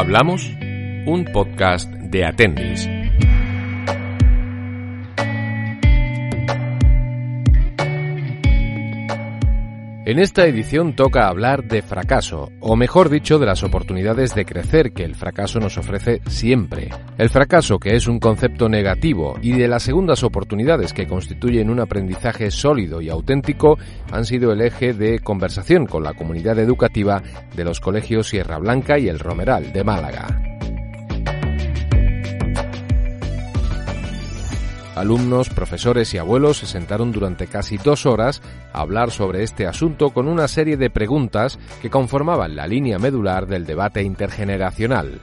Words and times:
Hablamos, 0.00 0.50
un 1.04 1.26
podcast 1.30 1.92
de 1.92 2.24
Atendis. 2.24 2.99
En 10.10 10.18
esta 10.18 10.44
edición 10.44 10.96
toca 10.96 11.28
hablar 11.28 11.68
de 11.68 11.82
fracaso, 11.82 12.50
o 12.58 12.74
mejor 12.74 13.10
dicho, 13.10 13.38
de 13.38 13.46
las 13.46 13.62
oportunidades 13.62 14.34
de 14.34 14.44
crecer 14.44 14.90
que 14.92 15.04
el 15.04 15.14
fracaso 15.14 15.60
nos 15.60 15.78
ofrece 15.78 16.20
siempre. 16.26 16.88
El 17.16 17.30
fracaso, 17.30 17.78
que 17.78 17.94
es 17.94 18.08
un 18.08 18.18
concepto 18.18 18.68
negativo, 18.68 19.38
y 19.40 19.52
de 19.52 19.68
las 19.68 19.84
segundas 19.84 20.24
oportunidades 20.24 20.92
que 20.92 21.06
constituyen 21.06 21.70
un 21.70 21.78
aprendizaje 21.78 22.50
sólido 22.50 23.00
y 23.00 23.08
auténtico, 23.08 23.78
han 24.10 24.24
sido 24.24 24.50
el 24.50 24.62
eje 24.62 24.94
de 24.94 25.20
conversación 25.20 25.86
con 25.86 26.02
la 26.02 26.14
comunidad 26.14 26.58
educativa 26.58 27.22
de 27.54 27.64
los 27.64 27.78
colegios 27.78 28.30
Sierra 28.30 28.58
Blanca 28.58 28.98
y 28.98 29.06
El 29.06 29.20
Romeral 29.20 29.72
de 29.72 29.84
Málaga. 29.84 30.49
Alumnos, 35.00 35.48
profesores 35.48 36.12
y 36.12 36.18
abuelos 36.18 36.58
se 36.58 36.66
sentaron 36.66 37.10
durante 37.10 37.46
casi 37.46 37.78
dos 37.78 38.04
horas 38.04 38.42
a 38.72 38.80
hablar 38.80 39.10
sobre 39.10 39.42
este 39.42 39.66
asunto 39.66 40.10
con 40.10 40.28
una 40.28 40.46
serie 40.46 40.76
de 40.76 40.90
preguntas 40.90 41.58
que 41.80 41.88
conformaban 41.88 42.54
la 42.54 42.66
línea 42.66 42.98
medular 42.98 43.46
del 43.46 43.64
debate 43.64 44.02
intergeneracional. 44.02 45.20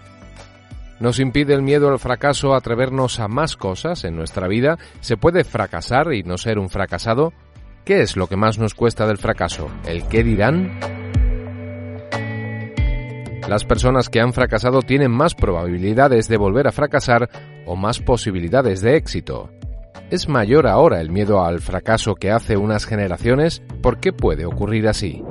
¿Nos 1.00 1.20
impide 1.20 1.54
el 1.54 1.62
miedo 1.62 1.90
al 1.90 2.00
fracaso 2.00 2.56
atrevernos 2.56 3.20
a 3.20 3.28
más 3.28 3.56
cosas 3.56 4.04
en 4.04 4.16
nuestra 4.16 4.48
vida? 4.48 4.80
¿Se 5.00 5.16
puede 5.16 5.44
fracasar 5.44 6.12
y 6.12 6.24
no 6.24 6.40
ser 6.40 6.58
un 6.58 6.70
fracasado? 6.70 7.34
¿Qué 7.86 8.02
es 8.02 8.18
lo 8.18 8.26
que 8.26 8.36
más 8.36 8.58
nos 8.58 8.74
cuesta 8.74 9.06
del 9.06 9.20
fracaso? 9.20 9.70
¿El 9.86 10.08
qué 10.08 10.24
dirán? 10.24 10.72
Las 13.48 13.64
personas 13.64 14.10
que 14.10 14.20
han 14.22 14.34
fracasado 14.34 14.82
tienen 14.82 15.12
más 15.12 15.36
probabilidades 15.36 16.28
de 16.28 16.38
volver 16.38 16.68
a 16.68 16.72
fracasar 16.72 17.30
o 17.66 17.76
más 17.76 18.00
posibilidades 18.00 18.82
de 18.82 18.98
éxito. 18.98 19.52
¿Es 20.10 20.30
mayor 20.30 20.68
ahora 20.68 21.02
el 21.02 21.12
miedo 21.12 21.44
al 21.44 21.60
fracaso 21.60 22.16
que 22.16 22.32
hace 22.32 22.56
unas 22.56 22.86
generaciones? 22.86 23.62
¿Por 23.82 24.00
qué 24.00 24.14
puede 24.14 24.46
ocurrir 24.46 24.88
así? 24.88 25.22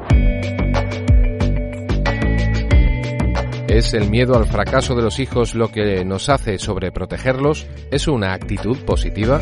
¿Es 3.69 3.95
el 3.95 4.11
miedo 4.11 4.37
al 4.37 4.45
fracaso 4.47 4.95
de 4.95 5.01
los 5.01 5.19
hijos 5.19 5.55
lo 5.55 5.69
que 5.69 6.05
nos 6.05 6.29
hace 6.29 6.59
sobreprotegerlos? 6.59 7.67
¿Es 7.91 8.07
una 8.07 8.35
actitud 8.35 8.77
positiva? 8.85 9.41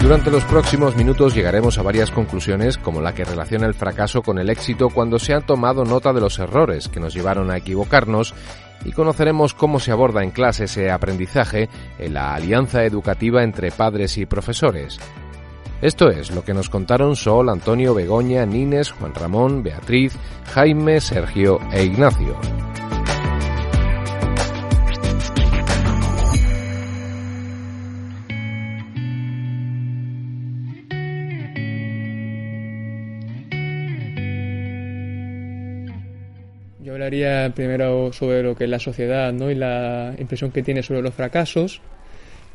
Durante 0.00 0.32
los 0.32 0.42
próximos 0.46 0.96
minutos 0.96 1.32
llegaremos 1.32 1.78
a 1.78 1.82
varias 1.82 2.10
conclusiones 2.10 2.76
como 2.76 3.00
la 3.00 3.14
que 3.14 3.22
relaciona 3.22 3.68
el 3.68 3.74
fracaso 3.74 4.22
con 4.22 4.40
el 4.40 4.50
éxito 4.50 4.88
cuando 4.88 5.20
se 5.20 5.32
ha 5.32 5.40
tomado 5.40 5.84
nota 5.84 6.12
de 6.12 6.20
los 6.20 6.40
errores 6.40 6.88
que 6.88 6.98
nos 6.98 7.14
llevaron 7.14 7.52
a 7.52 7.56
equivocarnos 7.56 8.34
y 8.84 8.92
conoceremos 8.92 9.54
cómo 9.54 9.80
se 9.80 9.92
aborda 9.92 10.22
en 10.22 10.30
clase 10.30 10.64
ese 10.64 10.90
aprendizaje 10.90 11.68
en 11.98 12.14
la 12.14 12.34
alianza 12.34 12.84
educativa 12.84 13.42
entre 13.42 13.70
padres 13.70 14.18
y 14.18 14.26
profesores. 14.26 14.98
Esto 15.80 16.10
es 16.10 16.30
lo 16.30 16.44
que 16.44 16.54
nos 16.54 16.70
contaron 16.70 17.16
Sol, 17.16 17.48
Antonio, 17.48 17.92
Begoña, 17.92 18.46
Nines, 18.46 18.92
Juan 18.92 19.14
Ramón, 19.14 19.64
Beatriz, 19.64 20.16
Jaime, 20.54 21.00
Sergio 21.00 21.58
e 21.72 21.84
Ignacio. 21.84 22.38
Primero 37.54 38.12
sobre 38.12 38.42
lo 38.42 38.54
que 38.54 38.64
es 38.64 38.70
la 38.70 38.78
sociedad 38.78 39.32
¿no? 39.32 39.50
y 39.50 39.54
la 39.54 40.14
impresión 40.18 40.50
que 40.50 40.62
tiene 40.62 40.82
sobre 40.82 41.02
los 41.02 41.14
fracasos, 41.14 41.80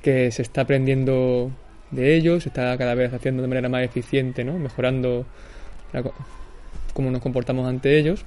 que 0.02 0.32
se 0.32 0.42
está 0.42 0.62
aprendiendo 0.62 1.52
de 1.92 2.16
ellos, 2.16 2.44
se 2.44 2.50
está 2.50 2.78
cada 2.78 2.96
vez 2.96 3.14
haciendo 3.14 3.42
de 3.42 3.48
manera 3.48 3.70
más 3.70 3.84
eficiente, 3.84 4.44
¿no? 4.44 4.58
mejorando 4.58 5.26
la, 5.94 6.04
cómo 6.94 7.12
nos 7.12 7.22
comportamos 7.22 7.68
ante 7.68 7.98
ellos. 7.98 8.26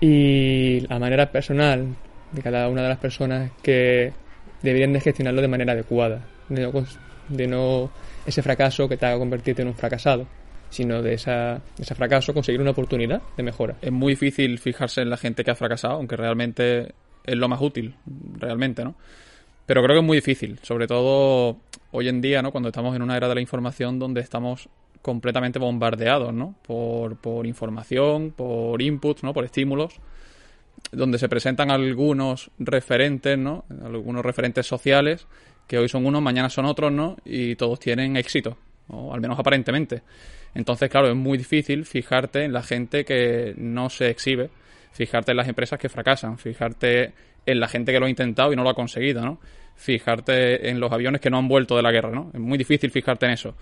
Y 0.00 0.80
la 0.88 0.98
manera 0.98 1.30
personal 1.30 1.86
de 2.32 2.42
cada 2.42 2.68
una 2.68 2.82
de 2.82 2.88
las 2.88 2.98
personas 2.98 3.50
que 3.62 4.12
deberían 4.62 4.92
de 4.92 5.00
gestionarlo 5.00 5.42
de 5.42 5.48
manera 5.48 5.72
adecuada, 5.72 6.22
de 6.48 6.62
no, 6.62 6.72
de 7.28 7.46
no 7.46 7.90
ese 8.26 8.42
fracaso 8.42 8.88
que 8.88 8.96
te 8.96 9.06
haga 9.06 9.18
convertirte 9.18 9.62
en 9.62 9.68
un 9.68 9.74
fracasado 9.74 10.26
sino 10.70 11.02
de, 11.02 11.14
esa, 11.14 11.60
ese 11.78 11.94
fracaso 11.94 12.32
conseguir 12.32 12.60
una 12.60 12.70
oportunidad 12.70 13.22
de 13.36 13.42
mejora. 13.42 13.76
Es 13.82 13.92
muy 13.92 14.12
difícil 14.12 14.58
fijarse 14.58 15.02
en 15.02 15.10
la 15.10 15.16
gente 15.16 15.44
que 15.44 15.50
ha 15.50 15.56
fracasado, 15.56 15.94
aunque 15.94 16.16
realmente 16.16 16.94
es 17.24 17.36
lo 17.36 17.48
más 17.48 17.60
útil, 17.60 17.94
realmente, 18.38 18.84
¿no? 18.84 18.94
Pero 19.66 19.82
creo 19.82 19.94
que 19.94 20.00
es 20.00 20.06
muy 20.06 20.16
difícil, 20.16 20.58
sobre 20.62 20.86
todo 20.86 21.58
hoy 21.92 22.08
en 22.08 22.20
día, 22.20 22.42
¿no? 22.42 22.50
Cuando 22.50 22.70
estamos 22.70 22.96
en 22.96 23.02
una 23.02 23.16
era 23.16 23.28
de 23.28 23.34
la 23.34 23.40
información 23.40 23.98
donde 23.98 24.20
estamos 24.20 24.68
completamente 25.02 25.58
bombardeados, 25.58 26.32
¿no? 26.32 26.54
Por, 26.66 27.16
por 27.16 27.46
información, 27.46 28.32
por 28.32 28.80
inputs, 28.82 29.22
¿no? 29.22 29.32
Por 29.32 29.44
estímulos, 29.44 29.94
donde 30.92 31.18
se 31.18 31.28
presentan 31.28 31.70
algunos 31.70 32.50
referentes, 32.58 33.38
¿no? 33.38 33.64
Algunos 33.84 34.24
referentes 34.24 34.66
sociales, 34.66 35.26
que 35.66 35.78
hoy 35.78 35.88
son 35.88 36.04
unos, 36.04 36.22
mañana 36.22 36.50
son 36.50 36.64
otros, 36.64 36.90
¿no? 36.90 37.16
Y 37.24 37.54
todos 37.56 37.78
tienen 37.78 38.16
éxito, 38.16 38.56
o 38.92 39.14
al 39.14 39.20
menos 39.20 39.38
aparentemente. 39.38 40.02
Entonces, 40.54 40.88
claro, 40.90 41.08
es 41.08 41.16
muy 41.16 41.38
difícil 41.38 41.84
fijarte 41.84 42.44
en 42.44 42.52
la 42.52 42.62
gente 42.62 43.04
que 43.04 43.54
no 43.56 43.88
se 43.90 44.08
exhibe, 44.10 44.50
fijarte 44.92 45.32
en 45.32 45.36
las 45.36 45.48
empresas 45.48 45.78
que 45.78 45.88
fracasan, 45.88 46.38
fijarte 46.38 47.12
en 47.46 47.60
la 47.60 47.68
gente 47.68 47.92
que 47.92 48.00
lo 48.00 48.06
ha 48.06 48.10
intentado 48.10 48.52
y 48.52 48.56
no 48.56 48.62
lo 48.62 48.70
ha 48.70 48.74
conseguido, 48.74 49.22
¿no? 49.22 49.38
Fijarte 49.76 50.68
en 50.68 50.80
los 50.80 50.92
aviones 50.92 51.20
que 51.20 51.30
no 51.30 51.38
han 51.38 51.48
vuelto 51.48 51.76
de 51.76 51.82
la 51.82 51.92
guerra, 51.92 52.10
¿no? 52.10 52.30
Es 52.34 52.40
muy 52.40 52.58
difícil 52.58 52.90
fijarte 52.90 53.26
en 53.26 53.32
eso. 53.32 53.54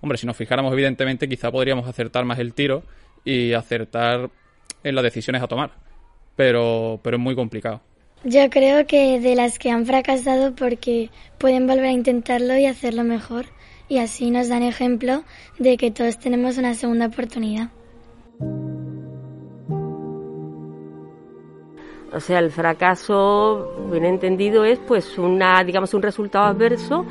Hombre, 0.00 0.18
si 0.18 0.26
nos 0.26 0.36
fijáramos, 0.36 0.72
evidentemente, 0.72 1.28
quizá 1.28 1.50
podríamos 1.50 1.86
acertar 1.86 2.24
más 2.24 2.38
el 2.38 2.54
tiro 2.54 2.82
y 3.24 3.52
acertar 3.52 4.30
en 4.82 4.94
las 4.94 5.04
decisiones 5.04 5.42
a 5.42 5.46
tomar. 5.46 5.72
Pero, 6.36 7.00
pero 7.02 7.18
es 7.18 7.22
muy 7.22 7.34
complicado. 7.34 7.82
Yo 8.24 8.50
creo 8.50 8.86
que 8.86 9.20
de 9.20 9.34
las 9.34 9.58
que 9.58 9.70
han 9.70 9.86
fracasado 9.86 10.54
porque 10.54 11.10
pueden 11.38 11.66
volver 11.66 11.86
a 11.86 11.92
intentarlo 11.92 12.56
y 12.56 12.66
hacerlo 12.66 13.04
mejor 13.04 13.46
y 13.90 13.98
así 13.98 14.30
nos 14.30 14.48
dan 14.48 14.62
ejemplo 14.62 15.24
de 15.58 15.76
que 15.76 15.90
todos 15.90 16.16
tenemos 16.18 16.56
una 16.56 16.74
segunda 16.74 17.06
oportunidad. 17.06 17.70
O 22.12 22.20
sea, 22.20 22.38
el 22.38 22.50
fracaso, 22.50 23.88
bien 23.90 24.04
entendido, 24.04 24.64
es 24.64 24.78
pues 24.78 25.18
una, 25.18 25.62
digamos, 25.64 25.92
un 25.92 26.02
resultado 26.02 26.46
adverso 26.46 27.04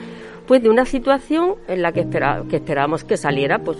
pues 0.47 0.63
de 0.63 0.69
una 0.69 0.85
situación 0.85 1.55
en 1.67 1.81
la 1.81 1.91
que, 1.91 2.01
espera, 2.01 2.43
que 2.49 2.55
esperábamos 2.55 3.03
que 3.03 3.17
saliera 3.17 3.59
pues 3.59 3.77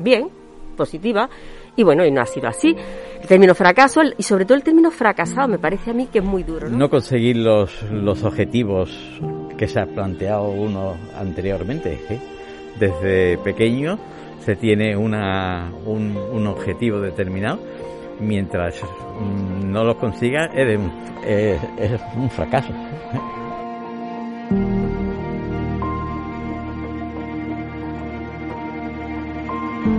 bien, 0.00 0.28
positiva, 0.76 1.28
y 1.76 1.82
bueno, 1.82 2.04
y 2.04 2.10
no 2.10 2.22
ha 2.22 2.26
sido 2.26 2.48
así. 2.48 2.74
El 3.20 3.28
término 3.28 3.54
fracaso 3.54 4.00
y 4.16 4.22
sobre 4.22 4.44
todo 4.46 4.56
el 4.56 4.64
término 4.64 4.90
fracasado 4.90 5.46
me 5.46 5.58
parece 5.58 5.90
a 5.90 5.94
mí 5.94 6.06
que 6.06 6.20
es 6.20 6.24
muy 6.24 6.42
duro. 6.42 6.68
No, 6.68 6.88
conseguir 6.88 7.36
los, 7.36 7.82
los 7.92 8.24
objetivos 8.24 8.90
que 9.58 9.68
se 9.68 9.80
ha 9.80 9.86
planteado 9.86 10.48
uno 10.48 10.96
anteriormente. 11.18 12.00
¿eh? 12.08 12.20
Desde 12.78 13.36
pequeño 13.38 13.98
se 14.40 14.56
tiene 14.56 14.96
una, 14.96 15.70
un, 15.84 16.46
objetivo 16.46 17.00
determinado, 17.00 17.58
mientras 18.20 18.80
no 19.64 19.84
lo 19.84 19.98
consiga 19.98 20.46
es, 20.46 20.78
un, 20.78 20.90
es, 21.26 21.60
es 21.78 22.00
un 22.16 22.30
fracaso. 22.30 22.72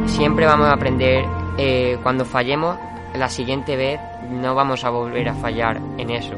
Siempre 0.05 0.45
vamos 0.45 0.67
a 0.67 0.73
aprender 0.73 1.23
eh, 1.57 1.97
cuando 2.01 2.25
fallemos, 2.25 2.77
la 3.13 3.29
siguiente 3.29 3.75
vez 3.75 3.99
no 4.29 4.55
vamos 4.55 4.83
a 4.83 4.89
volver 4.89 5.29
a 5.29 5.33
fallar 5.33 5.79
en 5.97 6.09
eso. 6.09 6.35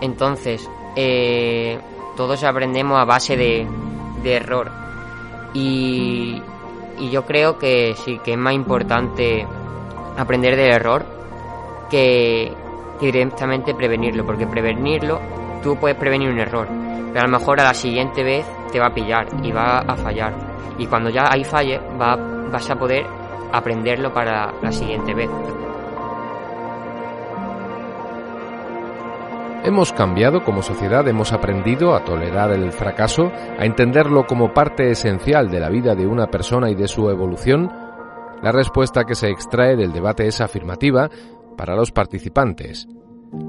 Entonces, 0.00 0.68
eh, 0.96 1.78
todos 2.20 2.44
aprendemos 2.44 3.00
a 3.00 3.06
base 3.06 3.34
de, 3.34 3.66
error. 4.22 4.70
Y, 5.54 6.42
yo 7.10 7.24
creo 7.24 7.58
que 7.58 7.94
sí, 7.96 8.20
que 8.22 8.32
es 8.32 8.38
más 8.38 8.52
importante 8.52 9.46
aprender 10.18 10.54
del 10.54 10.70
error 10.70 11.06
que, 11.88 12.52
que 13.00 13.06
directamente 13.06 13.74
prevenirlo, 13.74 14.26
porque 14.26 14.46
prevenirlo, 14.46 15.18
tú 15.62 15.76
puedes 15.76 15.96
prevenir 15.96 16.28
un 16.28 16.38
error, 16.38 16.68
pero 17.10 17.20
a 17.24 17.26
lo 17.26 17.38
mejor 17.38 17.58
a 17.58 17.64
la 17.64 17.72
siguiente 17.72 18.22
vez 18.22 18.44
te 18.70 18.78
va 18.78 18.88
a 18.88 18.94
pillar 18.94 19.26
y 19.42 19.50
va 19.50 19.78
a 19.78 19.96
fallar. 19.96 20.34
Y 20.76 20.86
cuando 20.86 21.08
ya 21.08 21.24
ahí 21.26 21.42
falle, 21.42 21.80
va, 21.98 22.16
vas 22.16 22.68
a 22.68 22.76
poder 22.76 23.06
aprenderlo 23.50 24.12
para 24.12 24.52
la 24.60 24.70
siguiente 24.70 25.14
vez. 25.14 25.30
Hemos 29.62 29.92
cambiado 29.92 30.42
como 30.42 30.62
sociedad, 30.62 31.06
hemos 31.06 31.34
aprendido 31.34 31.94
a 31.94 32.02
tolerar 32.02 32.50
el 32.50 32.72
fracaso, 32.72 33.30
a 33.58 33.66
entenderlo 33.66 34.26
como 34.26 34.54
parte 34.54 34.90
esencial 34.90 35.50
de 35.50 35.60
la 35.60 35.68
vida 35.68 35.94
de 35.94 36.06
una 36.06 36.28
persona 36.28 36.70
y 36.70 36.74
de 36.74 36.88
su 36.88 37.10
evolución. 37.10 37.70
La 38.42 38.52
respuesta 38.52 39.04
que 39.04 39.14
se 39.14 39.28
extrae 39.28 39.76
del 39.76 39.92
debate 39.92 40.26
es 40.26 40.40
afirmativa 40.40 41.10
para 41.58 41.76
los 41.76 41.92
participantes. 41.92 42.88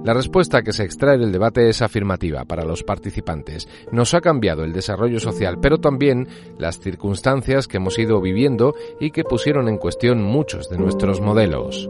La 0.03 0.13
respuesta 0.13 0.61
que 0.63 0.73
se 0.73 0.83
extrae 0.83 1.17
del 1.17 1.31
debate 1.31 1.69
es 1.69 1.81
afirmativa 1.81 2.43
para 2.43 2.65
los 2.65 2.83
participantes. 2.83 3.69
Nos 3.93 4.13
ha 4.13 4.19
cambiado 4.19 4.65
el 4.65 4.73
desarrollo 4.73 5.19
social, 5.21 5.59
pero 5.61 5.77
también 5.77 6.27
las 6.59 6.79
circunstancias 6.79 7.69
que 7.69 7.77
hemos 7.77 7.97
ido 7.97 8.19
viviendo 8.19 8.75
y 8.99 9.11
que 9.11 9.23
pusieron 9.23 9.69
en 9.69 9.77
cuestión 9.77 10.21
muchos 10.21 10.69
de 10.69 10.77
nuestros 10.77 11.21
modelos. 11.21 11.89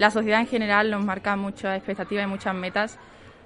La 0.00 0.10
sociedad 0.10 0.40
en 0.40 0.46
general 0.46 0.90
nos 0.90 1.04
marca 1.04 1.36
muchas 1.36 1.76
expectativas 1.76 2.24
y 2.24 2.26
muchas 2.26 2.54
metas 2.54 2.98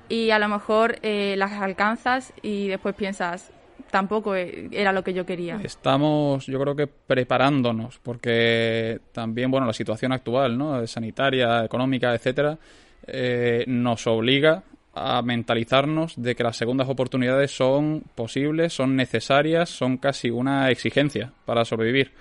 y 0.08 0.30
a 0.30 0.38
lo 0.38 0.48
mejor 0.48 0.98
eh, 1.02 1.34
las 1.36 1.50
alcanzas 1.54 2.32
y 2.42 2.68
después 2.68 2.94
piensas, 2.94 3.50
tampoco 3.90 4.36
e, 4.36 4.68
era 4.70 4.92
lo 4.92 5.02
que 5.02 5.12
yo 5.12 5.26
quería. 5.26 5.58
Estamos, 5.64 6.46
yo 6.46 6.60
creo 6.60 6.76
que 6.76 6.86
preparándonos, 6.86 7.98
porque 7.98 9.00
también, 9.10 9.50
bueno, 9.50 9.66
la 9.66 9.72
situación 9.72 10.12
actual, 10.12 10.56
¿no? 10.56 10.86
Sanitaria, 10.86 11.64
económica, 11.64 12.14
etcétera, 12.14 12.56
eh, 13.08 13.64
nos 13.66 14.06
obliga 14.06 14.62
a 14.94 15.22
mentalizarnos 15.22 16.14
de 16.16 16.36
que 16.36 16.44
las 16.44 16.56
segundas 16.56 16.88
oportunidades 16.88 17.50
son 17.50 18.04
posibles, 18.14 18.72
son 18.72 18.94
necesarias, 18.94 19.70
son 19.70 19.96
casi 19.96 20.30
una 20.30 20.70
exigencia 20.70 21.32
para 21.46 21.64
sobrevivir 21.64 22.12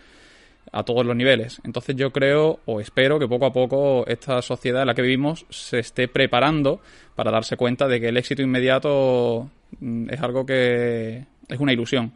a 0.71 0.83
todos 0.83 1.05
los 1.05 1.15
niveles. 1.15 1.61
Entonces 1.63 1.95
yo 1.95 2.11
creo 2.11 2.59
o 2.65 2.79
espero 2.79 3.19
que 3.19 3.27
poco 3.27 3.45
a 3.45 3.53
poco 3.53 4.05
esta 4.07 4.41
sociedad 4.41 4.81
en 4.81 4.87
la 4.87 4.95
que 4.95 5.01
vivimos 5.01 5.45
se 5.49 5.79
esté 5.79 6.07
preparando 6.07 6.81
para 7.15 7.31
darse 7.31 7.57
cuenta 7.57 7.87
de 7.87 7.99
que 7.99 8.09
el 8.09 8.17
éxito 8.17 8.41
inmediato 8.41 9.49
mm, 9.79 10.09
es 10.09 10.21
algo 10.21 10.45
que 10.45 11.25
es 11.47 11.59
una 11.59 11.73
ilusión 11.73 12.13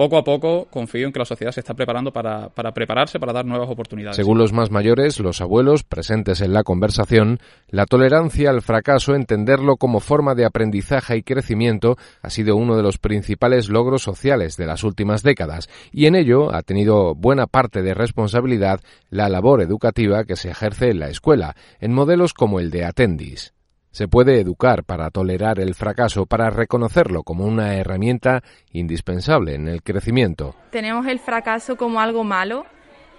poco 0.00 0.16
a 0.16 0.24
poco 0.24 0.66
confío 0.70 1.06
en 1.06 1.12
que 1.12 1.18
la 1.18 1.26
sociedad 1.26 1.52
se 1.52 1.60
está 1.60 1.74
preparando 1.74 2.10
para, 2.10 2.48
para, 2.48 2.72
prepararse 2.72 3.20
para 3.20 3.34
dar 3.34 3.44
nuevas 3.44 3.68
oportunidades. 3.68 4.16
Según 4.16 4.38
los 4.38 4.50
más 4.50 4.70
mayores, 4.70 5.20
los 5.20 5.42
abuelos 5.42 5.84
presentes 5.84 6.40
en 6.40 6.54
la 6.54 6.62
conversación, 6.62 7.38
la 7.68 7.84
tolerancia 7.84 8.48
al 8.48 8.62
fracaso, 8.62 9.14
entenderlo 9.14 9.76
como 9.76 10.00
forma 10.00 10.34
de 10.34 10.46
aprendizaje 10.46 11.18
y 11.18 11.22
crecimiento, 11.22 11.98
ha 12.22 12.30
sido 12.30 12.56
uno 12.56 12.78
de 12.78 12.82
los 12.82 12.96
principales 12.96 13.68
logros 13.68 14.00
sociales 14.02 14.56
de 14.56 14.64
las 14.64 14.84
últimas 14.84 15.22
décadas, 15.22 15.68
y 15.92 16.06
en 16.06 16.14
ello 16.14 16.50
ha 16.54 16.62
tenido 16.62 17.14
buena 17.14 17.46
parte 17.46 17.82
de 17.82 17.92
responsabilidad 17.92 18.80
la 19.10 19.28
labor 19.28 19.60
educativa 19.60 20.24
que 20.24 20.36
se 20.36 20.48
ejerce 20.48 20.88
en 20.88 21.00
la 21.00 21.10
escuela, 21.10 21.56
en 21.78 21.92
modelos 21.92 22.32
como 22.32 22.58
el 22.58 22.70
de 22.70 22.86
Atendis. 22.86 23.52
Se 23.90 24.06
puede 24.06 24.40
educar 24.40 24.84
para 24.84 25.10
tolerar 25.10 25.58
el 25.58 25.74
fracaso, 25.74 26.24
para 26.24 26.48
reconocerlo 26.50 27.24
como 27.24 27.44
una 27.44 27.74
herramienta 27.74 28.42
indispensable 28.72 29.54
en 29.54 29.66
el 29.66 29.82
crecimiento. 29.82 30.54
Tenemos 30.70 31.06
el 31.06 31.18
fracaso 31.18 31.76
como 31.76 32.00
algo 32.00 32.22
malo 32.22 32.66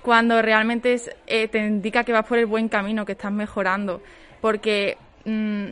cuando 0.02 0.42
realmente 0.42 0.96
eh, 1.28 1.48
te 1.50 1.60
indica 1.60 2.04
que 2.04 2.14
vas 2.14 2.26
por 2.26 2.38
el 2.38 2.46
buen 2.46 2.70
camino, 2.70 3.06
que 3.06 3.12
estás 3.12 3.32
mejorando, 3.32 4.02
porque 4.40 4.98
mm, 5.26 5.66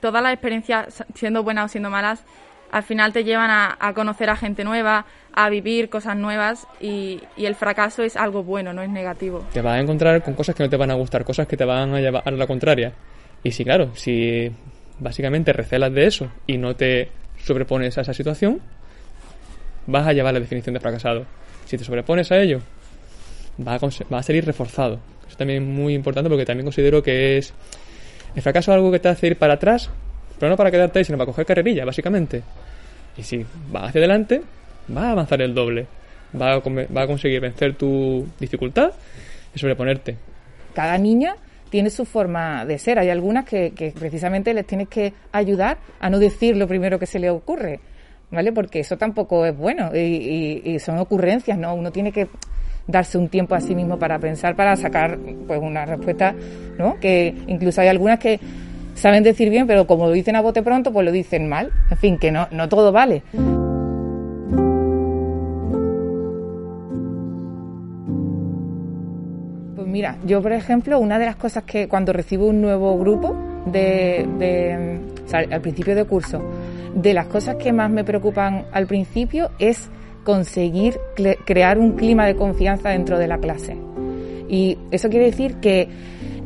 todas 0.00 0.22
las 0.22 0.32
experiencias, 0.32 1.04
siendo 1.14 1.42
buenas 1.42 1.64
o 1.64 1.68
siendo 1.68 1.90
malas, 1.90 2.24
al 2.70 2.82
final 2.82 3.14
te 3.14 3.24
llevan 3.24 3.50
a, 3.50 3.92
conocer 3.94 4.28
a 4.28 4.36
gente 4.36 4.62
nueva, 4.62 5.06
a 5.32 5.48
vivir 5.48 5.88
cosas 5.88 6.16
nuevas 6.16 6.68
y, 6.80 7.22
y, 7.34 7.46
el 7.46 7.54
fracaso 7.54 8.02
es 8.02 8.14
algo 8.14 8.42
bueno, 8.42 8.74
no 8.74 8.82
es 8.82 8.90
negativo. 8.90 9.46
Te 9.54 9.62
vas 9.62 9.78
a 9.78 9.80
encontrar 9.80 10.22
con 10.22 10.34
cosas 10.34 10.54
que 10.54 10.64
no 10.64 10.68
te 10.68 10.76
van 10.76 10.90
a 10.90 10.94
gustar, 10.94 11.24
cosas 11.24 11.46
que 11.46 11.56
te 11.56 11.64
van 11.64 11.94
a 11.94 12.00
llevar 12.00 12.22
a 12.26 12.30
la 12.30 12.46
contraria. 12.46 12.92
Y 13.48 13.50
si, 13.50 13.64
claro, 13.64 13.92
si 13.94 14.52
básicamente 14.98 15.54
recelas 15.54 15.90
de 15.94 16.04
eso 16.04 16.30
y 16.46 16.58
no 16.58 16.76
te 16.76 17.08
sobrepones 17.42 17.96
a 17.96 18.02
esa 18.02 18.12
situación, 18.12 18.60
vas 19.86 20.06
a 20.06 20.12
llevar 20.12 20.34
la 20.34 20.40
definición 20.40 20.74
de 20.74 20.80
fracasado. 20.80 21.24
Si 21.64 21.78
te 21.78 21.84
sobrepones 21.84 22.30
a 22.30 22.38
ello, 22.38 22.60
va 23.66 23.76
a, 23.76 23.78
va 24.12 24.22
salir 24.22 24.44
reforzado. 24.44 25.00
Eso 25.26 25.38
también 25.38 25.62
es 25.62 25.66
muy 25.66 25.94
importante 25.94 26.28
porque 26.28 26.44
también 26.44 26.66
considero 26.66 27.02
que 27.02 27.38
es 27.38 27.54
el 28.36 28.42
fracaso 28.42 28.70
es 28.70 28.74
algo 28.74 28.92
que 28.92 28.98
te 28.98 29.08
hace 29.08 29.28
ir 29.28 29.38
para 29.38 29.54
atrás, 29.54 29.88
pero 30.38 30.50
no 30.50 30.56
para 30.58 30.70
quedarte 30.70 30.98
ahí, 30.98 31.06
sino 31.06 31.16
para 31.16 31.28
coger 31.28 31.46
carrerilla, 31.46 31.86
básicamente. 31.86 32.42
Y 33.16 33.22
si 33.22 33.46
vas 33.72 33.88
hacia 33.88 34.00
adelante, 34.00 34.42
vas 34.88 35.04
a 35.04 35.12
avanzar 35.12 35.40
el 35.40 35.54
doble. 35.54 35.86
Vas 36.34 36.62
a, 36.62 36.68
va 36.68 37.02
a 37.02 37.06
conseguir 37.06 37.40
vencer 37.40 37.76
tu 37.76 38.28
dificultad 38.38 38.92
y 39.54 39.58
sobreponerte. 39.58 40.18
Cada 40.74 40.98
niña 40.98 41.34
tiene 41.70 41.90
su 41.90 42.04
forma 42.04 42.64
de 42.64 42.78
ser. 42.78 42.98
Hay 42.98 43.10
algunas 43.10 43.44
que, 43.44 43.92
precisamente 43.98 44.54
les 44.54 44.66
tienes 44.66 44.88
que 44.88 45.12
ayudar 45.32 45.78
a 46.00 46.10
no 46.10 46.18
decir 46.18 46.56
lo 46.56 46.66
primero 46.66 46.98
que 46.98 47.06
se 47.06 47.18
le 47.18 47.30
ocurre, 47.30 47.80
¿vale? 48.30 48.52
Porque 48.52 48.80
eso 48.80 48.96
tampoco 48.96 49.46
es 49.46 49.56
bueno 49.56 49.94
y, 49.94 50.78
son 50.80 50.98
ocurrencias, 50.98 51.58
¿no? 51.58 51.74
Uno 51.74 51.90
tiene 51.90 52.12
que 52.12 52.28
darse 52.86 53.18
un 53.18 53.28
tiempo 53.28 53.54
a 53.54 53.60
sí 53.60 53.74
mismo 53.74 53.98
para 53.98 54.18
pensar, 54.18 54.56
para 54.56 54.74
sacar 54.76 55.18
pues 55.46 55.60
una 55.60 55.84
respuesta, 55.84 56.34
¿no? 56.78 56.98
Que 57.00 57.34
incluso 57.46 57.80
hay 57.80 57.88
algunas 57.88 58.18
que 58.18 58.40
saben 58.94 59.22
decir 59.22 59.50
bien, 59.50 59.66
pero 59.66 59.86
como 59.86 60.06
lo 60.06 60.12
dicen 60.12 60.36
a 60.36 60.40
bote 60.40 60.62
pronto, 60.62 60.92
pues 60.92 61.04
lo 61.04 61.12
dicen 61.12 61.48
mal. 61.48 61.70
En 61.90 61.96
fin, 61.98 62.18
que 62.18 62.32
no, 62.32 62.48
no 62.50 62.68
todo 62.68 62.92
vale. 62.92 63.22
Mira, 69.98 70.16
yo 70.24 70.40
por 70.40 70.52
ejemplo, 70.52 71.00
una 71.00 71.18
de 71.18 71.26
las 71.26 71.34
cosas 71.34 71.64
que 71.64 71.88
cuando 71.88 72.12
recibo 72.12 72.46
un 72.46 72.60
nuevo 72.60 72.96
grupo 72.96 73.34
de, 73.66 75.00
al 75.32 75.60
principio 75.60 75.96
de 75.96 76.04
curso, 76.04 76.40
de 76.94 77.12
las 77.12 77.26
cosas 77.26 77.56
que 77.56 77.72
más 77.72 77.90
me 77.90 78.04
preocupan 78.04 78.66
al 78.70 78.86
principio 78.86 79.50
es 79.58 79.90
conseguir 80.22 81.00
crear 81.44 81.80
un 81.80 81.96
clima 81.96 82.26
de 82.26 82.36
confianza 82.36 82.90
dentro 82.90 83.18
de 83.18 83.26
la 83.26 83.38
clase. 83.38 83.76
Y 84.48 84.78
eso 84.92 85.08
quiere 85.08 85.24
decir 85.24 85.56
que, 85.56 85.88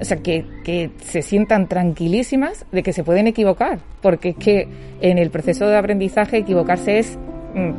o 0.01 0.05
sea, 0.07 0.17
que, 0.17 0.47
que, 0.65 0.91
se 1.05 1.21
sientan 1.21 1.69
tranquilísimas 1.69 2.65
de 2.73 2.83
que 2.83 2.95
se 2.95 3.05
pueden 3.05 3.27
equivocar, 3.27 3.81
porque 4.01 4.31
es 4.31 4.37
que 4.37 4.67
en 5.03 5.19
el 5.19 5.29
proceso 5.29 5.67
de 5.67 5.77
aprendizaje 5.77 6.39
equivocarse 6.39 7.01
es 7.01 7.19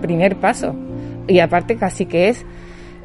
primer 0.03 0.35
paso. 0.35 0.75
Y 1.27 1.39
aparte 1.39 1.77
casi 1.77 2.05
que 2.05 2.29
es 2.29 2.45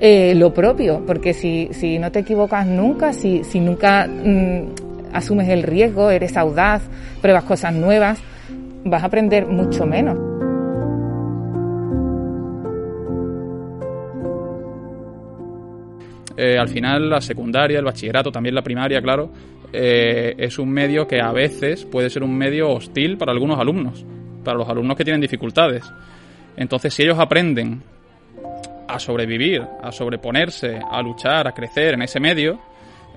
eh, 0.01 0.35
lo 0.35 0.55
propio, 0.55 1.05
porque 1.07 1.35
si, 1.35 1.69
si 1.73 1.99
no 1.99 2.13
te 2.13 2.21
equivocas 2.21 2.67
nunca, 2.67 3.13
si, 3.13 3.43
si 3.45 3.61
nunca 3.61 4.07
mm, 4.07 5.13
asumes 5.13 5.49
el 5.49 5.63
riesgo, 5.63 6.11
eres 6.11 6.37
audaz, 6.37 6.83
pruebas 7.21 7.45
cosas 7.45 7.75
nuevas, 7.75 8.23
vas 8.85 9.03
a 9.03 9.07
aprender 9.07 9.47
mucho 9.47 9.87
menos. 9.87 10.17
Eh, 16.37 16.57
al 16.57 16.69
final 16.69 17.11
la 17.11 17.21
secundaria, 17.21 17.81
el 17.81 17.85
bachillerato, 17.85 18.31
también 18.31 18.55
la 18.55 18.63
primaria, 18.63 19.03
claro, 19.03 19.29
eh, 19.73 20.37
es 20.39 20.61
un 20.61 20.71
medio 20.71 21.09
que 21.09 21.21
a 21.21 21.33
veces 21.33 21.85
puede 21.85 22.09
ser 22.09 22.23
un 22.23 22.39
medio 22.39 22.71
hostil 22.71 23.19
para 23.19 23.33
algunos 23.33 23.59
alumnos, 23.59 24.07
para 24.45 24.57
los 24.57 24.69
alumnos 24.69 24.97
que 24.97 25.03
tienen 25.03 25.21
dificultades. 25.21 25.83
Entonces, 26.57 26.95
si 26.95 27.03
ellos 27.03 27.19
aprenden 27.19 27.83
a 28.89 28.99
sobrevivir, 28.99 29.63
a 29.83 29.93
sobreponerse, 29.93 30.81
a 30.91 31.03
luchar, 31.03 31.47
a 31.47 31.53
crecer 31.53 31.95
en 31.95 32.03
ese 32.03 32.19
medio, 32.19 32.59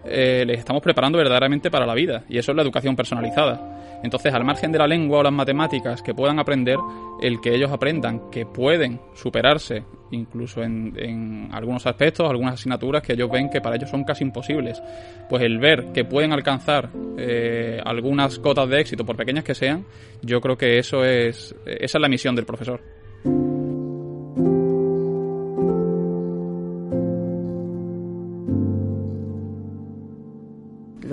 eh, 0.04 0.44
les 0.46 0.60
estamos 0.60 0.82
preparando 0.82 1.18
verdaderamente 1.18 1.70
para 1.70 1.86
la 1.86 1.94
vida. 1.94 2.24
Y 2.28 2.38
eso 2.38 2.52
es 2.52 2.56
la 2.56 2.64
educación 2.64 2.96
personalizada. 2.96 4.00
Entonces, 4.04 4.34
al 4.34 4.44
margen 4.44 4.72
de 4.72 4.80
la 4.80 4.88
lengua 4.88 5.20
o 5.20 5.24
las 5.24 5.34
matemáticas 5.34 6.02
que 6.02 6.16
puedan 6.16 6.40
aprender, 6.40 6.78
el 7.22 7.40
que 7.40 7.54
ellos 7.54 7.72
aprendan 7.72 8.32
que 8.32 8.48
pueden 8.48 9.00
superarse, 9.14 9.84
incluso 10.10 10.64
en, 10.64 11.50
algunos 11.52 11.86
aspectos, 11.86 12.28
algunas 12.28 12.56
asignaturas 12.56 13.04
que 13.04 13.14
ellos 13.14 13.30
ven 13.30 13.50
que 13.50 13.62
para 13.62 13.76
ellos 13.76 13.92
son 13.92 14.04
casi 14.04 14.24
imposibles, 14.24 14.82
pues 15.30 15.44
el 15.44 15.60
ver 15.60 15.92
que 15.94 16.04
pueden 16.04 16.34
alcanzar 16.34 16.90
eh, 17.18 17.80
algunas 17.86 18.40
cotas 18.40 18.68
de 18.70 18.82
éxito, 18.82 19.06
por 19.06 19.16
pequeñas 19.16 19.44
que 19.44 19.54
sean, 19.54 19.86
yo 20.24 20.42
creo 20.42 20.58
que 20.58 20.80
eso 20.80 21.06
es, 21.06 21.56
esa 21.66 21.98
es 21.98 22.02
la 22.02 22.10
misión 22.10 22.36
del 22.36 22.46
profesor. 22.46 22.82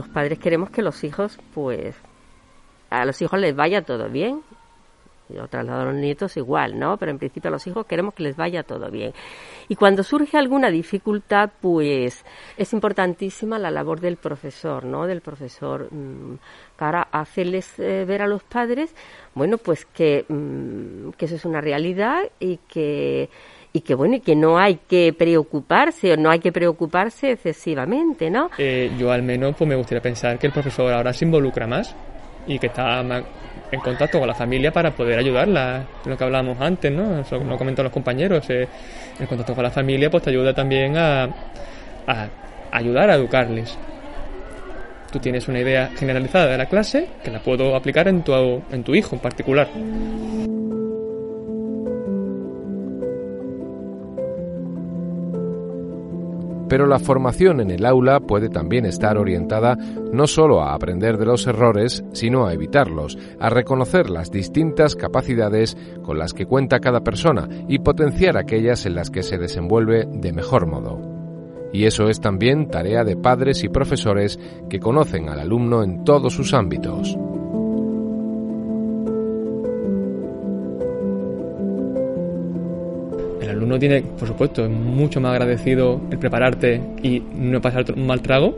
Padres 0.07 0.39
queremos 0.39 0.71
que 0.71 0.83
los 0.83 1.03
hijos, 1.03 1.41
pues, 1.55 1.97
a 2.91 3.05
los 3.05 3.21
hijos 3.23 3.41
les 3.41 3.57
vaya 3.57 3.83
todo 3.83 4.09
bien. 4.09 4.43
yo 5.31 5.47
traslado 5.47 5.83
a 5.83 5.85
los 5.87 5.95
nietos 5.95 6.37
igual, 6.39 6.79
¿no? 6.79 6.97
Pero 6.97 7.11
en 7.11 7.19
principio 7.19 7.49
a 7.49 7.51
los 7.51 7.67
hijos 7.67 7.85
queremos 7.87 8.15
que 8.15 8.23
les 8.23 8.37
vaya 8.37 8.63
todo 8.63 8.91
bien. 8.91 9.13
Y 9.69 9.75
cuando 9.75 10.03
surge 10.03 10.39
alguna 10.39 10.71
dificultad, 10.71 11.51
pues 11.61 12.25
es 12.57 12.73
importantísima 12.73 13.59
la 13.59 13.71
labor 13.71 14.01
del 14.01 14.17
profesor, 14.17 14.85
¿no? 14.85 15.07
Del 15.07 15.21
profesor 15.21 15.93
mm, 15.93 16.39
para 16.79 17.03
hacerles 17.03 17.79
eh, 17.79 18.05
ver 18.07 18.23
a 18.23 18.27
los 18.27 18.43
padres, 18.43 18.95
bueno, 19.35 19.59
pues 19.59 19.85
que, 19.85 20.25
mm, 20.29 21.11
que 21.11 21.27
eso 21.27 21.35
es 21.35 21.45
una 21.45 21.61
realidad 21.61 22.23
y 22.41 22.59
que 22.69 23.29
y 23.79 23.81
que 23.81 23.95
bueno 23.95 24.17
y 24.17 24.21
que 24.21 24.35
no 24.35 24.59
hay 24.59 24.81
que 24.89 25.15
preocuparse 25.17 26.13
o 26.13 26.17
no 26.17 26.31
hay 26.31 26.41
que 26.41 26.51
preocuparse 26.51 27.33
excesivamente, 27.33 28.29
¿no? 28.29 28.51
Eh, 28.59 28.91
yo 28.99 29.13
al 29.13 29.23
menos 29.23 29.55
pues 29.57 29.69
me 29.69 29.77
gustaría 29.77 30.03
pensar 30.03 30.37
que 30.37 30.49
el 30.49 30.53
profesor 30.53 30.93
ahora 30.93 31.13
se 31.13 31.25
involucra 31.25 31.67
más 31.69 31.95
y 32.49 32.59
que 32.59 32.67
está 32.67 33.01
en 33.01 33.81
contacto 33.81 34.19
con 34.19 34.27
la 34.27 34.35
familia 34.35 34.73
para 34.73 34.91
poder 34.91 35.19
ayudarla, 35.19 35.87
lo 36.05 36.17
que 36.17 36.25
hablábamos 36.25 36.61
antes, 36.61 36.91
¿no? 36.91 37.21
Eso 37.21 37.39
lo 37.39 37.57
comentan 37.57 37.85
los 37.85 37.93
compañeros, 37.93 38.51
eh, 38.51 38.67
el 39.21 39.29
contacto 39.29 39.55
con 39.55 39.63
la 39.63 39.71
familia 39.71 40.11
pues 40.11 40.25
te 40.25 40.31
ayuda 40.31 40.53
también 40.53 40.97
a, 40.97 41.25
a 41.25 42.29
ayudar 42.73 43.11
a 43.11 43.15
educarles. 43.15 43.79
Tú 45.13 45.21
tienes 45.21 45.47
una 45.47 45.61
idea 45.61 45.91
generalizada 45.97 46.49
de 46.49 46.59
la 46.59 46.67
clase 46.67 47.09
que 47.23 47.31
la 47.31 47.39
puedo 47.39 47.77
aplicar 47.77 48.09
en 48.09 48.23
tu, 48.23 48.35
en 48.35 48.83
tu 48.83 48.95
hijo 48.97 49.15
en 49.15 49.21
particular. 49.21 49.69
Pero 56.69 56.87
la 56.87 56.99
formación 56.99 57.61
en 57.61 57.71
el 57.71 57.87
aula 57.87 58.21
puede 58.21 58.49
también 58.49 58.85
estar 58.85 59.17
orientada 59.17 59.77
no 60.13 60.27
solo 60.27 60.63
a 60.63 60.75
aprender 60.75 61.17
de 61.19 61.27
los 61.27 61.47
errores, 61.47 62.05
sino 62.13 62.47
a 62.47 62.53
evitarlos, 62.53 63.19
a 63.41 63.51
reconocer 63.51 64.11
las 64.11 64.31
distintas 64.31 64.95
capacidades 64.95 65.77
con 66.03 66.19
las 66.19 66.35
que 66.35 66.47
cuenta 66.47 66.81
cada 66.81 67.01
persona 67.01 67.49
y 67.69 67.79
potenciar 67.79 68.37
aquellas 68.37 68.87
en 68.87 68.95
las 68.95 69.11
que 69.11 69.23
se 69.23 69.39
desenvuelve 69.39 70.07
de 70.11 70.33
mejor 70.33 70.67
modo. 70.67 71.01
Y 71.73 71.85
eso 71.85 72.09
es 72.09 72.21
también 72.21 72.69
tarea 72.69 73.05
de 73.05 73.17
padres 73.17 73.63
y 73.63 73.69
profesores 73.69 74.39
que 74.71 74.81
conocen 74.81 75.29
al 75.29 75.41
alumno 75.41 75.83
en 75.83 76.05
todos 76.05 76.33
sus 76.33 76.55
ámbitos. 76.55 77.17
Uno 83.69 83.79
tiene, 83.79 84.01
por 84.01 84.27
supuesto, 84.27 84.65
es 84.65 84.71
mucho 84.71 85.21
más 85.21 85.33
agradecido 85.33 86.01
el 86.11 86.19
prepararte 86.19 86.81
y 87.03 87.21
no 87.21 87.61
pasar 87.61 87.85
un 87.95 88.07
mal 88.07 88.23
trago 88.23 88.57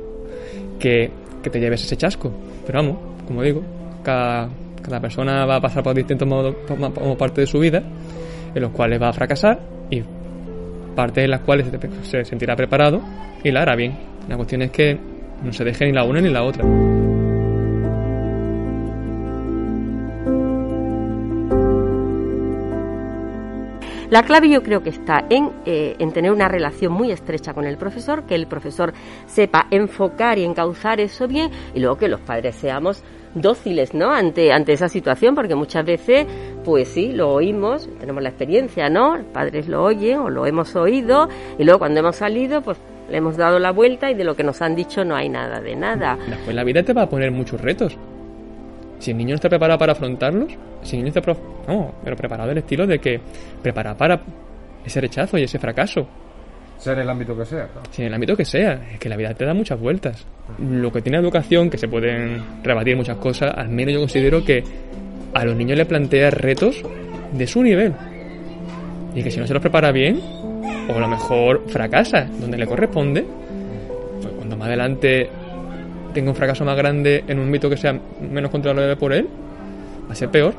que, 0.79 1.11
que 1.43 1.51
te 1.51 1.59
lleves 1.59 1.85
ese 1.85 1.97
chasco. 1.97 2.33
Pero 2.65 2.79
vamos, 2.79 2.99
como 3.27 3.43
digo, 3.43 3.63
cada, 4.05 4.49
cada 4.81 5.01
persona 5.01 5.45
va 5.47 5.57
a 5.57 5.61
pasar 5.61 5.83
por 5.83 5.95
distintos 5.95 6.29
modos 6.29 6.55
como 6.67 7.19
parte 7.19 7.41
de 7.41 7.47
su 7.49 7.59
vida, 7.59 7.83
en 8.55 8.63
los 8.63 8.71
cuales 8.71 9.03
va 9.03 9.09
a 9.09 9.13
fracasar 9.13 9.61
y 9.91 10.03
parte 10.95 11.25
en 11.25 11.31
las 11.31 11.41
cuales 11.41 11.67
se 12.03 12.25
sentirá 12.25 12.55
preparado 12.55 13.01
y 13.43 13.51
la 13.51 13.63
hará 13.63 13.75
bien. 13.75 13.97
La 14.29 14.37
cuestión 14.37 14.63
es 14.63 14.71
que 14.71 14.97
no 15.43 15.53
se 15.53 15.65
deje 15.65 15.87
ni 15.87 15.93
la 15.93 16.05
una 16.05 16.21
ni 16.21 16.31
la 16.31 16.45
otra. 16.45 16.65
La 24.11 24.25
clave 24.25 24.49
yo 24.49 24.65
creo 24.65 24.83
que 24.83 24.91
está 24.91 25.25
en, 25.31 25.51
eh, 25.65 25.95
en 26.01 26.13
tener 26.13 26.33
una 26.33 26.49
relación 26.49 26.93
muy 26.93 27.13
estrecha 27.13 27.55
con 27.55 27.65
el 27.65 27.77
profesor, 27.77 28.25
que 28.25 28.35
el 28.35 28.49
profesor 28.49 28.93
sepa 29.27 29.69
enfocar 29.71 30.37
y 30.37 30.45
encauzar 30.45 31.01
eso 31.01 31.29
bien 31.29 31.51
y 31.75 31.79
luego 31.79 31.97
que 31.97 32.09
los 32.09 32.21
padres 32.21 32.57
seamos 32.57 33.05
dóciles, 33.37 33.95
¿no? 33.95 34.11
Ante, 34.11 34.53
ante 34.53 34.73
esa 34.73 34.89
situación, 34.89 35.37
porque 35.37 35.55
muchas 35.55 35.85
veces, 35.85 36.27
pues 36.65 36.89
sí, 36.89 37.13
lo 37.13 37.31
oímos, 37.33 37.89
tenemos 38.01 38.21
la 38.21 38.31
experiencia, 38.31 38.89
¿no? 38.89 39.17
Los 39.17 39.27
padres 39.27 39.69
lo 39.69 39.85
oyen 39.85 40.19
o 40.19 40.29
lo 40.29 40.45
hemos 40.45 40.75
oído 40.75 41.29
y 41.57 41.63
luego 41.63 41.79
cuando 41.79 42.01
hemos 42.01 42.17
salido, 42.17 42.63
pues 42.63 42.79
le 43.09 43.17
hemos 43.17 43.37
dado 43.37 43.61
la 43.61 43.71
vuelta 43.71 44.11
y 44.11 44.15
de 44.15 44.25
lo 44.25 44.35
que 44.35 44.43
nos 44.43 44.61
han 44.61 44.75
dicho 44.75 45.05
no 45.05 45.15
hay 45.15 45.29
nada 45.29 45.61
de 45.61 45.77
nada. 45.77 46.19
Después 46.29 46.57
la 46.57 46.65
vida 46.65 46.83
te 46.83 46.93
va 46.93 47.03
a 47.03 47.09
poner 47.09 47.31
muchos 47.31 47.61
retos. 47.61 47.97
Si 49.01 49.11
el 49.11 49.17
niño 49.17 49.31
no 49.31 49.35
está 49.37 49.49
preparado 49.49 49.79
para 49.79 49.93
afrontarlos, 49.93 50.53
si 50.83 50.97
el 50.97 51.05
niño 51.05 51.15
está 51.17 51.33
no, 51.67 51.95
pero 52.05 52.17
preparado 52.17 52.51
en 52.51 52.59
el 52.59 52.63
estilo 52.63 52.87
de 52.87 52.99
que 52.99 53.19
preparado 53.63 53.97
para 53.97 54.21
ese 54.85 55.01
rechazo 55.01 55.39
y 55.39 55.45
ese 55.45 55.59
fracaso. 55.59 56.07
Sea 56.77 56.93
en 56.93 57.01
el 57.01 57.11
ámbito 57.11 57.37
que 57.37 57.45
sea. 57.45 57.69
Si 57.91 58.03
en 58.03 58.09
el 58.09 58.15
ámbito 58.15 58.37
que 58.37 58.45
sea, 58.45 58.75
es 58.93 58.99
que 58.99 59.09
la 59.09 59.17
vida 59.17 59.35
te 59.35 59.45
da 59.45 59.55
muchas 59.55 59.81
vueltas. 59.81 60.27
Lo 60.59 60.93
que 60.93 61.01
tiene 61.01 61.19
educación, 61.19 61.71
que 61.71 61.79
se 61.79 61.89
pueden 61.89 62.43
rebatir 62.63 62.97
muchas 62.97 63.17
cosas, 63.17 63.53
al 63.57 63.71
menos 63.71 63.95
yo 63.95 64.01
considero 64.01 64.45
que 64.45 64.63
a 65.33 65.45
los 65.45 65.57
niños 65.57 65.79
le 65.79 65.87
plantea 65.87 66.31
retos 66.31 66.83
de 67.33 67.47
su 67.47 67.63
nivel. 67.63 67.95
Y 69.15 69.23
que 69.23 69.31
si 69.31 69.41
no 69.41 69.47
se 69.47 69.55
los 69.55 69.63
prepara 69.63 69.93
bien, 69.93 70.21
o 70.89 70.95
a 70.95 71.01
lo 71.01 71.09
mejor 71.09 71.65
fracasa 71.69 72.25
donde 72.39 72.59
le 72.59 72.67
corresponde, 72.67 73.25
pues 74.21 74.35
cuando 74.35 74.57
más 74.57 74.69
adelante 74.69 75.29
tenga 76.13 76.31
un 76.31 76.37
fracaso 76.37 76.65
más 76.65 76.77
grande 76.77 77.25
en 77.27 77.39
un 77.39 77.51
mito 77.51 77.69
que 77.69 77.77
sea 77.77 77.99
menos 78.21 78.51
controlable 78.51 78.97
por 78.97 79.13
él, 79.13 79.29
va 80.09 80.13
a 80.13 80.15
ser 80.15 80.31
peor. 80.31 80.55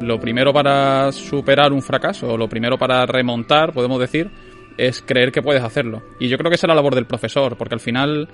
Lo 0.00 0.18
primero 0.18 0.52
para 0.52 1.12
superar 1.12 1.72
un 1.72 1.82
fracaso, 1.82 2.32
o 2.32 2.36
lo 2.36 2.48
primero 2.48 2.78
para 2.78 3.04
remontar, 3.06 3.72
podemos 3.72 4.00
decir, 4.00 4.30
es 4.76 5.02
creer 5.02 5.30
que 5.30 5.42
puedes 5.42 5.62
hacerlo. 5.62 6.02
Y 6.18 6.28
yo 6.28 6.38
creo 6.38 6.50
que 6.50 6.54
esa 6.54 6.66
es 6.66 6.68
la 6.68 6.74
labor 6.74 6.94
del 6.94 7.06
profesor, 7.06 7.56
porque 7.56 7.74
al 7.74 7.80
final 7.80 8.28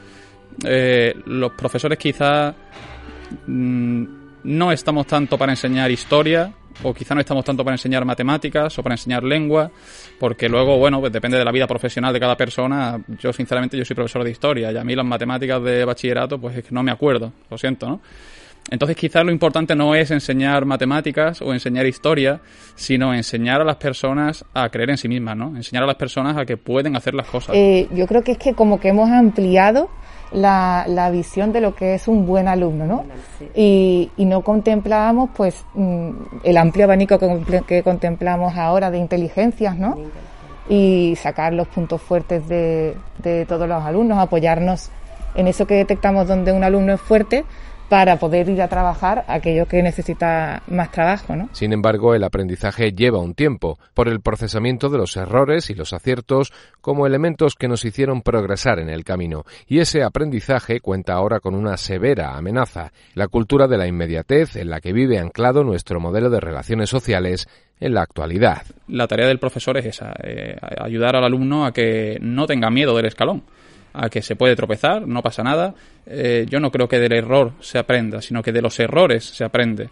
eh, 0.64 1.14
los 1.26 1.52
profesores 1.52 1.99
quizá 1.99 2.55
mm, 3.47 4.05
no 4.45 4.73
estamos 4.73 5.07
tanto 5.07 5.37
para 5.37 5.52
enseñar 5.52 5.90
historia, 5.90 6.52
o 6.83 6.95
quizá 6.95 7.14
no 7.14 7.21
estamos 7.21 7.45
tanto 7.45 7.64
para 7.64 7.75
enseñar 7.75 8.04
matemáticas 8.04 8.78
o 8.78 8.83
para 8.83 8.95
enseñar 8.95 9.23
lengua, 9.23 9.71
porque 10.18 10.49
luego, 10.49 10.78
bueno, 10.78 11.00
pues 11.00 11.12
depende 11.12 11.38
de 11.38 11.45
la 11.45 11.52
vida 11.52 11.66
profesional 11.66 12.12
de 12.12 12.21
cada 12.21 12.37
persona. 12.37 13.00
Yo, 13.18 13.33
sinceramente, 13.33 13.76
yo 13.76 13.85
soy 13.85 13.97
profesor 13.97 14.25
de 14.25 14.30
historia 14.30 14.73
y 14.73 14.76
a 14.76 14.85
mí 14.85 14.95
las 14.95 15.06
matemáticas 15.06 15.62
de 15.62 15.85
bachillerato, 15.85 16.38
pues 16.38 16.56
es 16.56 16.64
que 16.64 16.71
no 16.73 16.83
me 16.83 16.90
acuerdo, 16.90 17.33
lo 17.50 17.59
siento, 17.59 17.88
¿no? 17.88 18.00
Entonces 18.68 18.97
quizás 18.97 19.25
lo 19.25 19.30
importante 19.30 19.76
no 19.76 19.95
es 19.95 20.11
enseñar 20.11 20.64
matemáticas 20.64 21.40
o 21.40 21.52
enseñar 21.52 21.87
historia, 21.87 22.40
sino 22.75 23.14
enseñar 23.14 23.61
a 23.61 23.64
las 23.64 23.76
personas 23.76 24.45
a 24.54 24.68
creer 24.71 24.90
en 24.90 24.99
sí 24.99 25.09
mismas, 25.09 25.37
¿no? 25.37 25.56
Enseñar 25.56 25.85
a 25.85 25.87
las 25.87 25.95
personas 25.95 26.37
a 26.37 26.45
que 26.45 26.56
pueden 26.56 26.97
hacer 26.97 27.14
las 27.14 27.28
cosas. 27.28 27.54
Eh, 27.54 27.88
yo 27.92 28.06
creo 28.09 28.25
que 28.25 28.33
es 28.33 28.38
que 28.38 28.54
como 28.54 28.80
que 28.80 28.88
hemos 28.88 29.09
ampliado 29.09 29.88
la, 30.37 30.85
la, 30.87 31.11
visión 31.11 31.50
de 31.52 31.62
lo 31.62 31.75
que 31.75 31.95
es 31.95 32.09
un 32.09 32.26
buen 32.26 32.47
alumno, 32.47 32.87
¿no? 32.87 33.05
Y, 33.55 34.11
y 34.19 34.26
no 34.26 34.43
contemplábamos, 34.43 35.31
pues, 35.35 35.64
mm, 35.75 36.11
el 36.45 36.57
amplio 36.59 36.85
abanico 36.85 37.19
que, 37.19 37.62
que, 37.66 37.83
contemplamos 37.83 38.55
ahora 38.57 38.90
de 38.90 38.99
inteligencias, 38.99 39.76
¿no? 39.76 39.97
Y 40.69 41.16
sacar 41.16 41.55
los 41.55 41.66
puntos 41.69 42.02
fuertes 42.02 42.47
de, 42.49 42.95
de 43.23 43.47
todos 43.47 43.66
los 43.66 43.83
alumnos, 43.83 44.19
apoyarnos 44.19 44.90
en 45.37 45.49
eso 45.49 45.66
que 45.66 45.75
detectamos 45.75 46.28
donde 46.28 46.52
un 46.52 46.64
alumno 46.64 46.93
es 46.93 47.00
fuerte 47.00 47.45
para 47.88 48.19
poder 48.19 48.49
ir 48.49 48.61
a 48.62 48.69
trabajar 48.69 49.25
aquello 49.28 49.66
que 49.66 49.83
necesita 49.83 50.62
más 50.69 50.90
trabajo. 50.90 51.37
¿no? 51.37 51.49
Sin 51.52 51.73
embargo, 51.73 52.14
el 52.14 52.25
aprendizaje 52.25 52.93
lleva 52.93 53.19
un 53.19 53.35
tiempo 53.35 53.78
por 53.95 54.09
el 54.09 54.21
procesamiento 54.21 54.88
de 54.88 54.99
los 54.99 55.16
errores 55.16 55.71
y 55.71 55.75
los 55.75 55.93
aciertos 55.93 56.52
como 56.81 57.07
elementos 57.07 57.55
que 57.55 57.69
nos 57.69 57.85
hicieron 57.85 58.23
progresar 58.23 58.78
en 58.78 58.88
el 58.88 59.05
camino. 59.05 59.45
Y 59.66 59.78
ese 59.78 60.02
aprendizaje 60.02 60.81
cuenta 60.81 61.14
ahora 61.14 61.40
con 61.40 61.55
una 61.55 61.76
severa 61.76 62.37
amenaza, 62.37 62.93
la 63.14 63.28
cultura 63.28 63.69
de 63.69 63.78
la 63.78 63.87
inmediatez 63.87 64.57
en 64.57 64.71
la 64.71 64.81
que 64.81 64.93
vive 64.93 65.19
anclado 65.19 65.64
nuestro 65.64 66.00
modelo 66.00 66.31
de 66.31 66.40
relaciones 66.40 66.90
sociales 66.90 67.49
en 67.78 67.95
la 67.95 68.02
actualidad. 68.02 68.62
La 68.88 69.07
tarea 69.07 69.28
del 69.28 69.38
profesor 69.38 69.76
es 69.76 69.87
esa, 69.87 70.14
eh, 70.23 70.57
ayudar 70.78 71.16
al 71.16 71.25
alumno 71.25 71.66
a 71.66 71.73
que 71.73 72.19
no 72.21 72.47
tenga 72.47 72.71
miedo 72.71 72.97
del 72.97 73.07
escalón 73.07 73.43
a 73.96 74.08
que 74.08 74.22
se 74.22 74.36
puede 74.36 74.54
tropezar, 74.54 75.06
no 75.06 75.22
pasa 75.22 75.42
nada. 75.42 75.74
Eh, 76.06 76.46
yo 76.48 76.60
no 76.60 76.70
creo 76.70 76.88
que 76.88 76.98
del 76.98 77.12
error 77.12 77.52
se 77.60 77.78
aprenda, 77.78 78.20
sino 78.20 78.42
que 78.42 78.52
de 78.52 78.62
los 78.62 78.78
errores 78.78 79.24
se 79.24 79.44
aprende. 79.44 79.88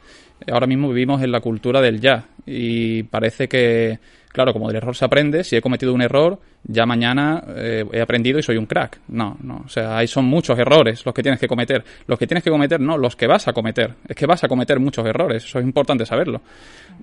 Ahora 0.50 0.66
mismo 0.66 0.88
vivimos 0.88 1.22
en 1.22 1.32
la 1.32 1.40
cultura 1.40 1.80
del 1.80 2.00
ya 2.00 2.26
y 2.44 3.04
parece 3.04 3.48
que, 3.48 3.98
claro, 4.28 4.52
como 4.52 4.68
del 4.68 4.76
error 4.76 4.94
se 4.94 5.04
aprende, 5.04 5.42
si 5.42 5.56
he 5.56 5.62
cometido 5.62 5.94
un 5.94 6.02
error, 6.02 6.38
ya 6.64 6.84
mañana 6.84 7.42
eh, 7.56 7.84
he 7.92 8.00
aprendido 8.00 8.38
y 8.38 8.42
soy 8.42 8.56
un 8.56 8.66
crack. 8.66 9.00
No, 9.08 9.38
no, 9.42 9.62
o 9.64 9.68
sea, 9.68 9.96
ahí 9.96 10.06
son 10.06 10.26
muchos 10.26 10.58
errores 10.58 11.04
los 11.04 11.14
que 11.14 11.22
tienes 11.22 11.40
que 11.40 11.48
cometer. 11.48 11.82
Los 12.06 12.18
que 12.18 12.26
tienes 12.26 12.44
que 12.44 12.50
cometer, 12.50 12.80
no, 12.80 12.98
los 12.98 13.16
que 13.16 13.26
vas 13.26 13.48
a 13.48 13.52
cometer. 13.52 13.94
Es 14.06 14.16
que 14.16 14.26
vas 14.26 14.44
a 14.44 14.48
cometer 14.48 14.78
muchos 14.80 15.06
errores, 15.06 15.44
eso 15.44 15.58
es 15.58 15.64
importante 15.64 16.04
saberlo. 16.04 16.42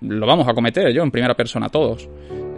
Lo 0.02 0.28
vamos 0.28 0.48
a 0.48 0.54
cometer 0.54 0.94
yo 0.94 1.02
en 1.04 1.12
primera 1.12 1.34
persona 1.34 1.70
todos. 1.70 2.08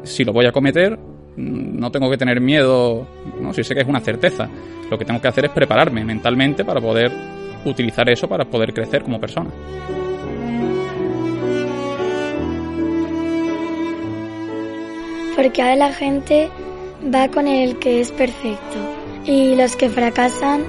Si 0.04 0.26
lo 0.26 0.34
voy 0.34 0.46
a 0.46 0.52
cometer, 0.52 0.98
no 1.36 1.92
tengo 1.92 2.10
que 2.10 2.18
tener 2.18 2.40
miedo, 2.42 3.08
no, 3.40 3.54
si 3.54 3.64
sé 3.64 3.74
que 3.74 3.82
es 3.82 3.88
una 3.88 4.00
certeza. 4.00 4.50
Lo 4.90 4.98
que 4.98 5.06
tengo 5.06 5.22
que 5.22 5.28
hacer 5.28 5.46
es 5.46 5.52
prepararme 5.52 6.04
mentalmente 6.06 6.64
para 6.64 6.80
poder 6.80 7.12
utilizar 7.66 8.10
eso 8.10 8.28
para 8.28 8.46
poder 8.46 8.74
crecer 8.74 9.04
como 9.04 9.20
persona. 9.20 9.50
Porque 15.36 15.62
ahora 15.62 15.76
la 15.76 15.94
gente 15.94 16.50
va 17.14 17.28
con 17.30 17.48
el 17.48 17.80
que 17.80 18.02
es 18.02 18.12
perfecto 18.12 18.78
y 19.26 19.56
los 19.56 19.76
que 19.76 19.90
fracasan 19.90 20.64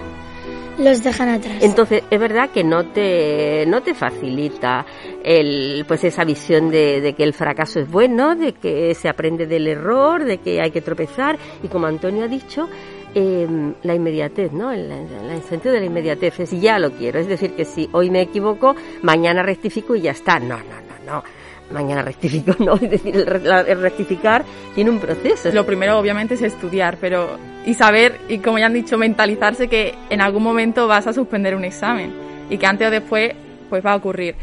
Entonces, 1.61 2.03
es 2.11 2.21
verdad 2.21 2.51
que 2.51 2.65
no 2.65 2.87
te, 2.87 3.65
no 3.67 3.83
te 3.83 3.95
facilita 3.95 4.85
el, 5.23 5.85
pues 5.87 6.05
esa 6.05 6.25
visión 6.25 6.71
de, 6.71 7.01
de, 7.01 7.13
que 7.15 7.25
el 7.25 7.33
fracaso 7.33 7.81
es 7.81 7.91
bueno, 7.91 8.35
de 8.35 8.53
que 8.53 8.95
se 8.95 9.09
aprende 9.09 9.47
del 9.47 9.67
error, 9.67 10.25
de 10.25 10.39
que 10.39 10.61
hay 10.61 10.71
que 10.71 10.81
tropezar. 10.81 11.39
Y 11.63 11.69
como 11.69 11.87
Antonio 11.87 12.25
ha 12.25 12.29
dicho, 12.29 12.69
eh, 13.15 13.47
la 13.83 13.95
inmediatez, 13.95 14.53
¿no? 14.53 14.73
El, 14.73 14.91
el, 14.91 15.43
sentido 15.43 15.75
de 15.75 15.81
la 15.81 15.87
inmediatez 15.87 16.41
es 16.41 16.51
ya 16.61 16.79
lo 16.79 16.91
quiero. 16.93 17.21
Es 17.21 17.29
decir, 17.29 17.53
que 17.53 17.65
si 17.65 17.89
hoy 17.93 18.11
me 18.11 18.23
equivoco, 18.23 18.75
mañana 19.03 19.43
rectifico 19.43 19.95
y 19.95 20.03
ya 20.03 20.11
está. 20.11 20.39
No, 20.39 20.59
no, 20.59 20.65
no, 20.65 21.13
no 21.13 21.44
mañana 21.71 22.03
rectifico, 22.03 22.55
¿no? 22.65 22.75
Es 22.75 22.91
decir, 22.91 23.17
el, 23.17 23.81
rectificar 23.81 24.45
tiene 24.75 24.91
un 24.91 24.99
proceso. 24.99 25.51
Lo 25.53 25.67
primero, 25.67 25.99
obviamente, 25.99 26.35
es 26.35 26.43
estudiar, 26.43 26.99
pero 27.01 27.39
y 27.67 27.75
saber, 27.75 28.21
y 28.29 28.39
como 28.39 28.59
ya 28.59 28.67
han 28.67 28.75
dicho, 28.75 28.99
mentalizarse 28.99 29.69
que 29.69 29.95
en 30.11 30.21
algún 30.21 30.43
momento 30.43 30.87
vas 30.87 31.07
a 31.07 31.13
suspender 31.13 31.55
un 31.55 31.65
examen 31.65 32.13
y 32.51 32.59
que 32.59 32.67
antes 32.67 32.89
o 32.89 32.91
después 32.91 33.33
pues 33.71 33.85
va 33.85 33.93
a 33.93 33.97
ocurrir. 33.97 34.35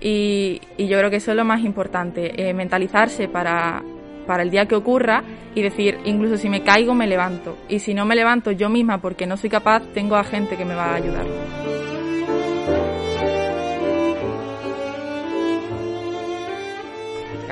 Y, 0.00 0.60
y 0.76 0.88
yo 0.88 0.98
creo 0.98 1.10
que 1.10 1.16
eso 1.16 1.30
es 1.30 1.36
lo 1.36 1.44
más 1.44 1.60
importante, 1.60 2.48
eh, 2.48 2.52
mentalizarse 2.54 3.28
para, 3.28 3.82
para 4.26 4.42
el 4.42 4.50
día 4.50 4.66
que 4.66 4.74
ocurra 4.74 5.22
y 5.54 5.62
decir, 5.62 5.98
incluso 6.04 6.36
si 6.36 6.48
me 6.48 6.62
caigo, 6.62 6.94
me 6.94 7.06
levanto. 7.06 7.56
Y 7.68 7.78
si 7.78 7.94
no 7.94 8.04
me 8.04 8.16
levanto 8.16 8.50
yo 8.50 8.68
misma 8.68 8.98
porque 8.98 9.26
no 9.26 9.36
soy 9.36 9.50
capaz, 9.50 9.82
tengo 9.94 10.16
a 10.16 10.24
gente 10.24 10.56
que 10.56 10.64
me 10.64 10.74
va 10.74 10.86
a 10.86 10.94
ayudar. 10.94 11.26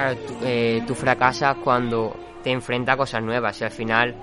Claro, 0.01 0.17
tú, 0.17 0.35
eh, 0.45 0.83
tú 0.87 0.95
fracasas 0.95 1.59
cuando 1.63 2.17
te 2.43 2.51
enfrentas 2.51 2.95
a 2.95 2.97
cosas 2.97 3.23
nuevas 3.23 3.61
y 3.61 3.65
al 3.65 3.71
final 3.71 4.15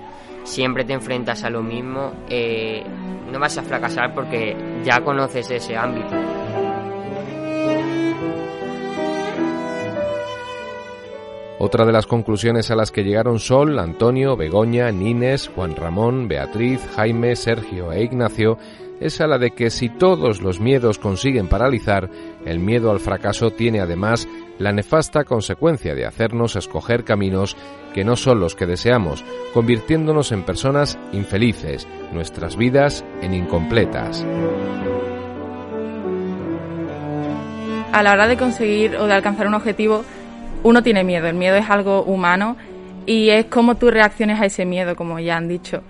siempre 0.42 0.84
te 0.84 0.92
enfrentas 0.92 1.44
a 1.44 1.50
lo 1.50 1.62
mismo, 1.62 2.14
eh, 2.28 2.82
no 3.30 3.38
vas 3.38 3.58
a 3.58 3.62
fracasar 3.62 4.12
porque 4.12 4.56
ya 4.82 5.00
conoces 5.04 5.48
ese 5.52 5.76
ámbito. 5.76 6.16
Otra 11.60 11.84
de 11.84 11.92
las 11.92 12.06
conclusiones 12.06 12.72
a 12.72 12.74
las 12.74 12.90
que 12.90 13.04
llegaron 13.04 13.38
Sol, 13.38 13.78
Antonio, 13.78 14.36
Begoña, 14.36 14.90
Nines, 14.90 15.46
Juan 15.46 15.76
Ramón, 15.76 16.26
Beatriz, 16.26 16.80
Jaime, 16.96 17.36
Sergio 17.36 17.92
e 17.92 18.02
Ignacio 18.02 18.58
es 19.00 19.20
a 19.20 19.26
la 19.26 19.38
de 19.38 19.52
que 19.52 19.70
si 19.70 19.88
todos 19.88 20.40
los 20.40 20.60
miedos 20.60 20.98
consiguen 20.98 21.48
paralizar, 21.48 22.10
el 22.44 22.58
miedo 22.58 22.90
al 22.90 23.00
fracaso 23.00 23.50
tiene 23.50 23.80
además 23.80 24.28
la 24.58 24.72
nefasta 24.72 25.24
consecuencia 25.24 25.94
de 25.94 26.04
hacernos 26.04 26.56
escoger 26.56 27.04
caminos 27.04 27.56
que 27.94 28.04
no 28.04 28.16
son 28.16 28.40
los 28.40 28.54
que 28.54 28.66
deseamos, 28.66 29.24
convirtiéndonos 29.54 30.32
en 30.32 30.42
personas 30.42 30.98
infelices, 31.12 31.86
nuestras 32.12 32.56
vidas 32.56 33.04
en 33.22 33.34
incompletas. 33.34 34.24
A 37.92 38.02
la 38.02 38.12
hora 38.12 38.28
de 38.28 38.36
conseguir 38.36 38.96
o 38.96 39.06
de 39.06 39.14
alcanzar 39.14 39.46
un 39.46 39.54
objetivo, 39.54 40.04
uno 40.62 40.82
tiene 40.82 41.04
miedo, 41.04 41.28
el 41.28 41.36
miedo 41.36 41.56
es 41.56 41.70
algo 41.70 42.02
humano 42.02 42.56
y 43.06 43.30
es 43.30 43.46
como 43.46 43.76
tú 43.76 43.90
reacciones 43.90 44.40
a 44.40 44.46
ese 44.46 44.66
miedo, 44.66 44.94
como 44.94 45.18
ya 45.18 45.36
han 45.36 45.48
dicho. 45.48 45.82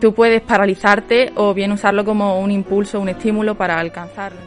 Tú 0.00 0.14
puedes 0.14 0.42
paralizarte 0.42 1.32
o 1.36 1.54
bien 1.54 1.72
usarlo 1.72 2.04
como 2.04 2.40
un 2.40 2.50
impulso, 2.50 3.00
un 3.00 3.08
estímulo 3.08 3.54
para 3.54 3.78
alcanzarlo. 3.78 4.38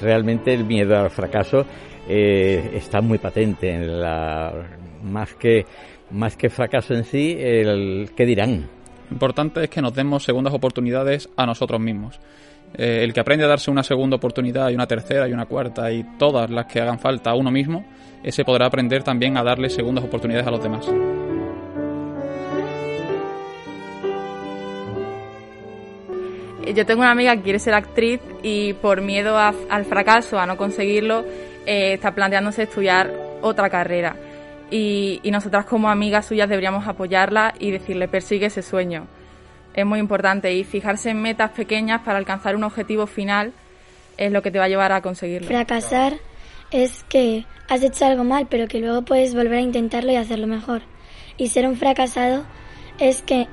Realmente 0.00 0.52
el 0.52 0.64
miedo 0.64 0.98
al 0.98 1.10
fracaso 1.10 1.64
eh, 2.08 2.72
está 2.74 3.00
muy 3.00 3.18
patente 3.18 3.70
en 3.70 4.00
la 4.00 4.52
más 5.02 5.34
que 5.34 5.66
más 6.10 6.36
que 6.36 6.48
fracaso 6.48 6.94
en 6.94 7.04
sí 7.04 7.36
el 7.38 8.10
qué 8.16 8.26
dirán. 8.26 8.68
Importante 9.10 9.64
es 9.64 9.70
que 9.70 9.82
nos 9.82 9.94
demos 9.94 10.24
segundas 10.24 10.54
oportunidades 10.54 11.28
a 11.36 11.46
nosotros 11.46 11.80
mismos. 11.80 12.20
Eh, 12.76 13.04
el 13.04 13.12
que 13.12 13.20
aprende 13.20 13.44
a 13.44 13.48
darse 13.48 13.70
una 13.70 13.82
segunda 13.82 14.16
oportunidad 14.16 14.70
y 14.70 14.74
una 14.74 14.86
tercera 14.86 15.28
y 15.28 15.32
una 15.32 15.46
cuarta 15.46 15.92
y 15.92 16.02
todas 16.18 16.50
las 16.50 16.66
que 16.66 16.80
hagan 16.80 16.98
falta 16.98 17.30
a 17.30 17.34
uno 17.34 17.50
mismo 17.50 17.84
ese 18.24 18.44
podrá 18.44 18.66
aprender 18.66 19.04
también 19.04 19.36
a 19.36 19.44
darle 19.44 19.70
segundas 19.70 20.04
oportunidades 20.04 20.46
a 20.46 20.50
los 20.50 20.62
demás 20.62 20.90
yo 26.72 26.86
tengo 26.86 27.02
una 27.02 27.10
amiga 27.10 27.36
que 27.36 27.42
quiere 27.42 27.58
ser 27.58 27.74
actriz 27.74 28.20
y 28.42 28.72
por 28.74 29.00
miedo 29.00 29.36
al 29.38 29.84
fracaso, 29.84 30.38
a 30.38 30.46
no 30.46 30.56
conseguirlo, 30.56 31.24
eh, 31.66 31.94
está 31.94 32.14
planteándose 32.14 32.62
estudiar 32.62 33.12
otra 33.42 33.68
carrera. 33.68 34.16
Y, 34.70 35.20
y, 35.22 35.30
nosotras 35.30 35.66
como 35.66 35.90
amigas 35.90 36.26
suyas 36.26 36.48
deberíamos 36.48 36.88
apoyarla 36.88 37.54
y 37.58 37.70
decirle 37.70 38.08
persigue 38.08 38.46
ese 38.46 38.62
sueño. 38.62 39.06
Es 39.74 39.84
muy 39.84 39.98
importante 39.98 40.52
y 40.54 40.64
fijarse 40.64 41.10
en 41.10 41.20
metas 41.20 41.50
pequeñas 41.50 42.00
para 42.02 42.18
alcanzar 42.18 42.56
un 42.56 42.64
objetivo 42.64 43.06
final 43.06 43.52
es 44.16 44.32
lo 44.32 44.42
que 44.42 44.50
te 44.50 44.58
va 44.58 44.64
a 44.64 44.68
llevar 44.68 44.92
a 44.92 45.02
conseguirlo. 45.02 45.48
Fracasar 45.48 46.14
es 46.70 47.04
que 47.04 47.44
has 47.68 47.82
hecho 47.82 48.06
algo 48.06 48.24
mal, 48.24 48.46
pero 48.48 48.68
que 48.68 48.78
luego 48.78 49.02
puedes 49.02 49.34
volver 49.34 49.54
a 49.54 49.60
intentarlo 49.60 50.12
y 50.12 50.16
hacerlo 50.16 50.46
mejor. 50.46 50.82
Y 51.36 51.48
ser 51.48 51.66
un 51.66 51.76
fracasado 51.76 52.44
es 52.98 53.22
que 53.22 53.48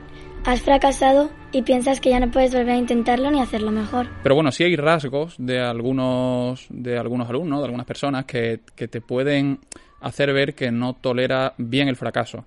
has 0.45 0.61
fracasado 0.61 1.29
y 1.51 1.61
piensas 1.61 1.99
que 1.99 2.09
ya 2.09 2.19
no 2.19 2.31
puedes 2.31 2.53
volver 2.53 2.71
a 2.71 2.77
intentarlo 2.77 3.29
ni 3.31 3.41
hacerlo 3.41 3.71
mejor. 3.71 4.07
Pero 4.23 4.35
bueno, 4.35 4.51
sí 4.51 4.63
hay 4.63 4.75
rasgos 4.75 5.35
de 5.37 5.59
algunos, 5.59 6.65
de 6.69 6.97
algunos 6.97 7.29
alumnos, 7.29 7.59
de 7.59 7.65
algunas 7.65 7.85
personas 7.85 8.25
que, 8.25 8.61
que 8.75 8.87
te 8.87 9.01
pueden 9.01 9.59
hacer 9.99 10.33
ver 10.33 10.55
que 10.55 10.71
no 10.71 10.93
tolera 10.93 11.53
bien 11.57 11.87
el 11.87 11.95
fracaso. 11.95 12.45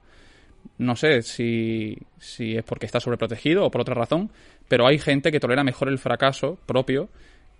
No 0.79 0.97
sé 0.97 1.23
si, 1.23 1.97
si 2.19 2.57
es 2.57 2.65
porque 2.65 2.87
está 2.87 2.99
sobreprotegido 2.99 3.65
o 3.65 3.71
por 3.71 3.83
otra 3.83 3.95
razón, 3.95 4.31
pero 4.67 4.87
hay 4.87 4.99
gente 4.99 5.31
que 5.31 5.39
tolera 5.39 5.63
mejor 5.63 5.89
el 5.89 5.99
fracaso 5.99 6.59
propio 6.67 7.09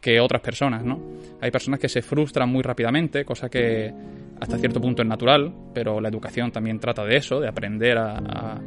que 0.01 0.21
otras 0.21 0.43
personas, 0.43 0.85
¿no? 0.85 1.01
Hay 1.41 1.51
personas 1.51 1.81
que 1.81 1.89
se 1.89 2.03
frustran 2.03 2.49
muy 2.49 2.63
rápidamente, 2.63 3.25
cosa 3.25 3.49
que 3.49 3.93
hasta 4.41 4.59
cierto 4.59 4.81
punto 4.81 5.03
es 5.03 5.09
natural, 5.09 5.53
pero 5.73 6.01
la 6.01 6.09
educación 6.09 6.51
también 6.51 6.79
trata 6.79 7.05
de 7.05 7.17
eso, 7.17 7.41
de 7.41 7.49
aprender 7.49 7.97
a, 7.97 8.19
a 8.19 8.61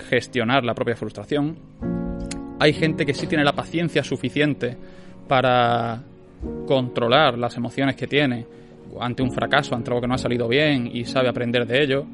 gestionar 0.00 0.64
la 0.64 0.74
propia 0.74 0.96
frustración. 0.96 1.56
Hay 2.58 2.72
gente 2.72 3.06
que 3.06 3.14
sí 3.14 3.26
tiene 3.26 3.44
la 3.44 3.52
paciencia 3.52 4.02
suficiente 4.02 4.76
para 5.28 6.02
controlar 6.66 7.38
las 7.38 7.56
emociones 7.56 7.96
que 7.96 8.06
tiene 8.06 8.46
ante 8.98 9.22
un 9.22 9.30
fracaso, 9.30 9.74
ante 9.74 9.90
algo 9.90 10.00
que 10.00 10.08
no 10.08 10.14
ha 10.14 10.18
salido 10.18 10.48
bien 10.48 10.90
y 10.92 11.04
sabe 11.04 11.28
aprender 11.28 11.66
de 11.66 11.82
ello. 11.82 12.06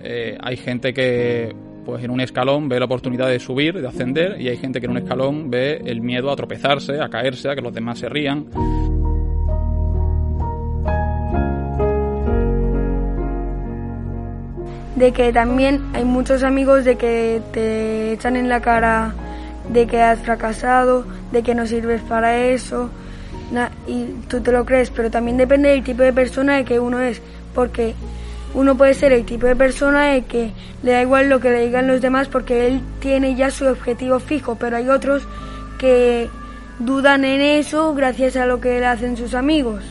Eh, 0.00 0.36
hay 0.40 0.56
gente 0.56 0.92
que 0.92 1.54
pues 1.84 2.02
en 2.02 2.10
un 2.10 2.20
escalón 2.20 2.68
ve 2.68 2.80
la 2.80 2.86
oportunidad 2.86 3.28
de 3.28 3.38
subir, 3.38 3.80
de 3.80 3.86
ascender, 3.86 4.40
y 4.40 4.48
hay 4.48 4.56
gente 4.56 4.80
que 4.80 4.86
en 4.86 4.92
un 4.92 4.98
escalón 4.98 5.48
ve 5.48 5.80
el 5.86 6.00
miedo 6.00 6.32
a 6.32 6.36
tropezarse, 6.36 7.00
a 7.00 7.08
caerse, 7.08 7.48
a 7.48 7.54
que 7.54 7.62
los 7.62 7.72
demás 7.72 8.00
se 8.00 8.08
rían. 8.08 8.46
De 14.96 15.12
que 15.12 15.32
también 15.32 15.82
hay 15.94 16.04
muchos 16.04 16.42
amigos 16.42 16.84
de 16.84 16.96
que 16.96 17.40
te 17.52 18.12
echan 18.12 18.34
en 18.36 18.48
la 18.48 18.60
cara 18.60 19.14
de 19.70 19.86
que 19.86 20.02
has 20.02 20.18
fracasado, 20.20 21.04
de 21.32 21.42
que 21.42 21.54
no 21.54 21.66
sirves 21.66 22.00
para 22.02 22.36
eso, 22.36 22.90
y 23.86 24.06
tú 24.28 24.40
te 24.40 24.52
lo 24.52 24.64
crees, 24.64 24.90
pero 24.90 25.10
también 25.10 25.36
depende 25.36 25.68
del 25.68 25.84
tipo 25.84 26.02
de 26.02 26.12
persona 26.12 26.56
de 26.56 26.64
que 26.64 26.80
uno 26.80 27.00
es, 27.00 27.20
porque 27.54 27.94
uno 28.54 28.76
puede 28.76 28.94
ser 28.94 29.12
el 29.12 29.24
tipo 29.24 29.46
de 29.46 29.54
persona 29.54 30.06
de 30.06 30.22
que 30.22 30.52
le 30.82 30.92
da 30.92 31.02
igual 31.02 31.28
lo 31.28 31.40
que 31.40 31.50
le 31.50 31.66
digan 31.66 31.86
los 31.86 32.00
demás 32.00 32.28
porque 32.28 32.66
él 32.66 32.80
tiene 33.00 33.34
ya 33.34 33.50
su 33.50 33.66
objetivo 33.66 34.18
fijo, 34.18 34.56
pero 34.56 34.76
hay 34.76 34.88
otros 34.88 35.26
que 35.78 36.28
dudan 36.78 37.24
en 37.24 37.40
eso 37.40 37.94
gracias 37.94 38.36
a 38.36 38.46
lo 38.46 38.60
que 38.60 38.80
le 38.80 38.86
hacen 38.86 39.16
sus 39.16 39.34
amigos. 39.34 39.82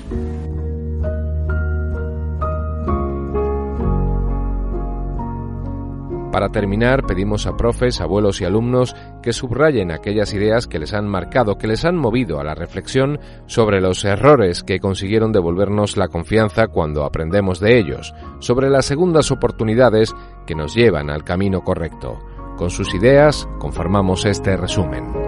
Para 6.36 6.50
terminar, 6.50 7.06
pedimos 7.06 7.48
a 7.48 7.56
profes, 7.56 8.02
abuelos 8.02 8.42
y 8.42 8.44
alumnos 8.44 8.94
que 9.24 9.32
subrayen 9.32 9.90
aquellas 9.90 10.34
ideas 10.34 10.68
que 10.68 10.80
les 10.80 10.94
han 10.94 11.08
marcado, 11.08 11.58
que 11.58 11.66
les 11.66 11.86
han 11.86 11.96
movido 11.96 12.42
a 12.42 12.44
la 12.44 12.54
reflexión 12.54 13.22
sobre 13.46 13.80
los 13.80 14.04
errores 14.04 14.62
que 14.62 14.82
consiguieron 14.82 15.32
devolvernos 15.32 15.96
la 15.96 16.10
confianza 16.10 16.68
cuando 16.68 17.06
aprendemos 17.06 17.62
de 17.62 17.80
ellos, 17.80 18.14
sobre 18.40 18.70
las 18.70 18.84
segundas 18.86 19.32
oportunidades 19.32 20.14
que 20.46 20.56
nos 20.56 20.76
llevan 20.76 21.10
al 21.10 21.24
camino 21.24 21.64
correcto. 21.64 22.20
Con 22.58 22.70
sus 22.70 22.94
ideas 22.94 23.48
conformamos 23.58 24.26
este 24.26 24.58
resumen. 24.58 25.25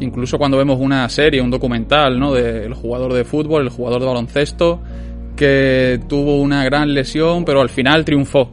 Incluso 0.00 0.38
cuando 0.38 0.58
vemos 0.58 0.78
una 0.80 1.08
serie, 1.08 1.40
un 1.40 1.50
documental, 1.50 2.18
¿no? 2.18 2.32
Del 2.32 2.74
jugador 2.74 3.12
de 3.12 3.24
fútbol, 3.24 3.62
el 3.62 3.70
jugador 3.70 4.00
de 4.00 4.06
baloncesto, 4.06 4.80
que 5.36 6.00
tuvo 6.08 6.40
una 6.40 6.64
gran 6.64 6.92
lesión, 6.92 7.44
pero 7.44 7.60
al 7.60 7.68
final 7.68 8.04
triunfó. 8.04 8.50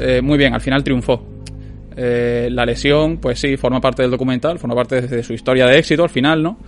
Eh, 0.00 0.22
muy 0.22 0.38
bien, 0.38 0.54
al 0.54 0.60
final 0.60 0.82
triunfó. 0.82 1.22
Eh, 1.96 2.48
la 2.50 2.64
lesión, 2.64 3.18
pues 3.18 3.38
sí, 3.38 3.56
forma 3.56 3.80
parte 3.80 4.02
del 4.02 4.10
documental, 4.10 4.58
forma 4.58 4.74
parte 4.74 5.02
de 5.02 5.22
su 5.22 5.32
historia 5.32 5.66
de 5.66 5.78
éxito 5.78 6.02
al 6.02 6.10
final, 6.10 6.42
¿no? 6.42 6.58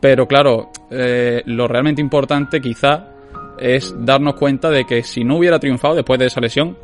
Pero 0.00 0.26
claro, 0.26 0.70
eh, 0.90 1.42
lo 1.46 1.66
realmente 1.66 2.00
importante 2.00 2.60
quizá 2.60 3.08
es 3.58 3.94
darnos 3.98 4.34
cuenta 4.34 4.70
de 4.70 4.84
que 4.84 5.02
si 5.02 5.24
no 5.24 5.38
hubiera 5.38 5.58
triunfado 5.58 5.96
después 5.96 6.18
de 6.18 6.26
esa 6.26 6.40
lesión, 6.40 6.76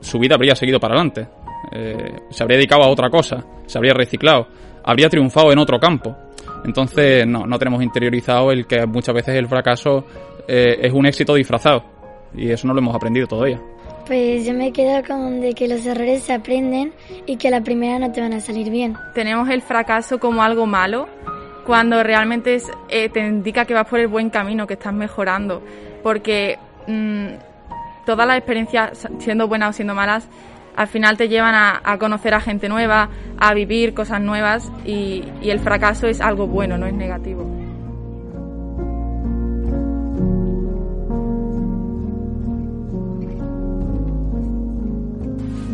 su 0.00 0.18
vida 0.18 0.34
habría 0.34 0.54
seguido 0.54 0.80
para 0.80 0.94
adelante. 0.94 1.26
Se 2.30 2.42
habría 2.42 2.56
dedicado 2.56 2.82
a 2.82 2.88
otra 2.88 3.10
cosa, 3.10 3.44
se 3.66 3.76
habría 3.76 3.92
reciclado, 3.92 4.46
habría 4.84 5.08
triunfado 5.08 5.52
en 5.52 5.58
otro 5.58 5.78
campo. 5.78 6.16
Entonces, 6.64 7.26
no, 7.26 7.46
no 7.46 7.58
tenemos 7.58 7.82
interiorizado 7.82 8.50
el 8.52 8.66
que 8.66 8.86
muchas 8.86 9.14
veces 9.14 9.34
el 9.36 9.48
fracaso 9.48 10.04
eh, 10.48 10.78
es 10.82 10.92
un 10.92 11.06
éxito 11.06 11.34
disfrazado. 11.34 11.84
Y 12.34 12.50
eso 12.50 12.66
no 12.66 12.74
lo 12.74 12.80
hemos 12.80 12.94
aprendido 12.94 13.26
todavía. 13.26 13.60
Pues 14.06 14.44
yo 14.44 14.52
me 14.52 14.72
quedo 14.72 15.02
con 15.06 15.40
de 15.40 15.54
que 15.54 15.66
los 15.66 15.84
errores 15.86 16.22
se 16.22 16.34
aprenden 16.34 16.92
y 17.26 17.36
que 17.36 17.48
a 17.48 17.50
la 17.50 17.62
primera 17.62 17.98
no 17.98 18.12
te 18.12 18.20
van 18.20 18.34
a 18.34 18.40
salir 18.40 18.70
bien. 18.70 18.96
Tenemos 19.14 19.48
el 19.48 19.62
fracaso 19.62 20.18
como 20.18 20.42
algo 20.42 20.66
malo 20.66 21.08
cuando 21.64 22.02
realmente 22.02 22.56
es, 22.56 22.70
eh, 22.90 23.08
te 23.08 23.20
indica 23.20 23.64
que 23.64 23.72
vas 23.72 23.86
por 23.88 24.00
el 24.00 24.08
buen 24.08 24.28
camino, 24.28 24.66
que 24.66 24.74
estás 24.74 24.92
mejorando. 24.92 25.62
Porque 26.02 26.58
mm, 26.86 27.28
todas 28.04 28.26
las 28.26 28.36
experiencias, 28.36 29.08
siendo 29.18 29.48
buenas 29.48 29.70
o 29.70 29.72
siendo 29.72 29.94
malas, 29.94 30.28
al 30.76 30.88
final 30.88 31.16
te 31.16 31.28
llevan 31.28 31.54
a, 31.54 31.98
conocer 31.98 32.34
a 32.34 32.40
gente 32.40 32.68
nueva, 32.68 33.08
a 33.38 33.54
vivir 33.54 33.94
cosas 33.94 34.20
nuevas 34.20 34.70
y, 34.84 35.24
el 35.42 35.60
fracaso 35.60 36.06
es 36.06 36.20
algo 36.20 36.46
bueno, 36.46 36.76
no 36.78 36.86
es 36.86 36.94
negativo. 36.94 37.44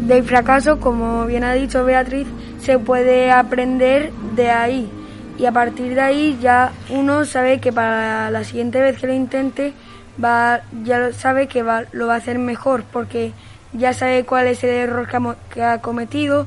Del 0.07 0.25
fracaso, 0.25 0.81
como 0.81 1.25
bien 1.27 1.45
ha 1.45 1.55
dicho 1.55 1.85
Beatriz, 1.85 2.27
se 2.61 2.79
puede 2.79 3.31
aprender 3.31 4.13
de 4.35 4.51
ahí 4.51 4.91
y 5.39 5.47
a 5.47 5.53
partir 5.53 5.95
de 5.95 6.01
ahí 6.01 6.39
ya 6.43 6.73
uno 6.91 7.25
sabe 7.25 7.61
que 7.61 7.73
para 7.73 8.31
la 8.31 8.45
siguiente 8.45 8.81
vez 8.81 8.99
que 8.99 9.07
lo 9.07 9.15
intente 9.15 9.73
ya 10.85 11.13
sabe 11.13 11.47
que 11.47 11.63
lo 11.93 12.07
va 12.07 12.15
a 12.15 12.17
hacer 12.17 12.39
mejor 12.39 12.85
porque 12.93 13.33
ya 13.73 13.93
sabe 13.93 14.25
cuál 14.25 14.47
es 14.47 14.63
el 14.65 14.71
error 14.71 15.09
que 15.53 15.63
ha, 15.63 15.79
cometido, 15.79 16.47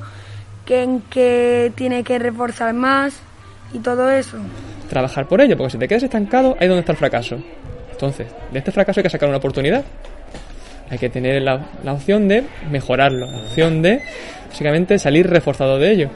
que 0.66 0.84
en 0.84 1.02
qué 1.02 1.72
tiene 1.76 2.04
que 2.04 2.20
reforzar 2.20 2.74
más 2.74 3.20
y 3.74 3.80
todo 3.80 4.10
eso. 4.12 4.38
Trabajar 4.90 5.28
por 5.28 5.42
ello, 5.42 5.58
porque 5.58 5.72
si 5.72 5.78
te 5.78 5.88
quedas 5.88 6.04
estancado, 6.04 6.56
ahí 6.60 6.66
es 6.66 6.70
donde 6.70 6.82
está 6.82 6.92
el 6.92 6.98
fracaso. 6.98 7.38
Entonces, 7.92 8.28
de 8.52 8.60
este 8.60 8.72
fracaso 8.72 9.00
hay 9.00 9.04
que 9.04 9.10
sacar 9.10 9.30
una 9.30 9.38
oportunidad. 9.38 9.84
Hay 10.90 10.98
que 10.98 11.10
tener 11.10 11.42
la, 11.42 11.66
la 11.84 11.94
opción 11.94 12.28
de 12.28 12.44
mejorarlo, 12.70 13.26
la 13.26 13.38
opción 13.38 13.82
de, 13.82 14.04
básicamente, 14.50 15.00
salir 15.00 15.28
reforzado 15.28 15.80
de 15.80 15.92
ello. 15.92 16.10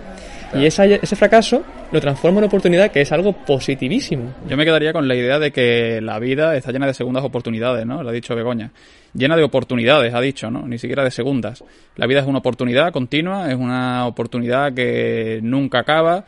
Y 0.54 0.65
ese 0.65 1.15
fracaso 1.15 1.63
lo 1.91 2.00
transforma 2.00 2.39
en 2.39 2.46
oportunidad, 2.46 2.91
que 2.91 3.02
es 3.02 3.12
algo 3.12 3.34
positivísimo. 3.34 4.34
Yo 4.48 4.56
me 4.56 4.65
quedaría 4.65 4.93
con 4.93 5.08
la 5.08 5.15
idea 5.15 5.39
de 5.39 5.52
que 5.52 6.00
la 6.02 6.20
vida 6.20 6.56
está 6.56 6.72
llena 6.72 6.88
de 6.88 6.93
segundas 6.93 7.24
oportunidades, 7.24 7.86
¿no? 7.86 8.02
Lo 8.02 8.10
ha 8.10 8.13
dicho 8.13 8.36
Begoña. 8.36 8.72
Llena 9.17 9.36
de 9.36 9.43
oportunidades, 9.43 10.13
ha 10.13 10.21
dicho, 10.21 10.51
¿no? 10.51 10.67
Ni 10.67 10.77
siquiera 10.77 11.03
de 11.03 11.10
segundas. 11.10 11.63
La 11.95 12.06
vida 12.06 12.19
es 12.19 12.27
una 12.27 12.38
oportunidad 12.38 12.93
continua, 12.93 13.49
es 13.49 13.56
una 13.56 14.06
oportunidad 14.06 14.73
que 14.75 15.39
nunca 15.41 15.80
acaba. 15.80 16.23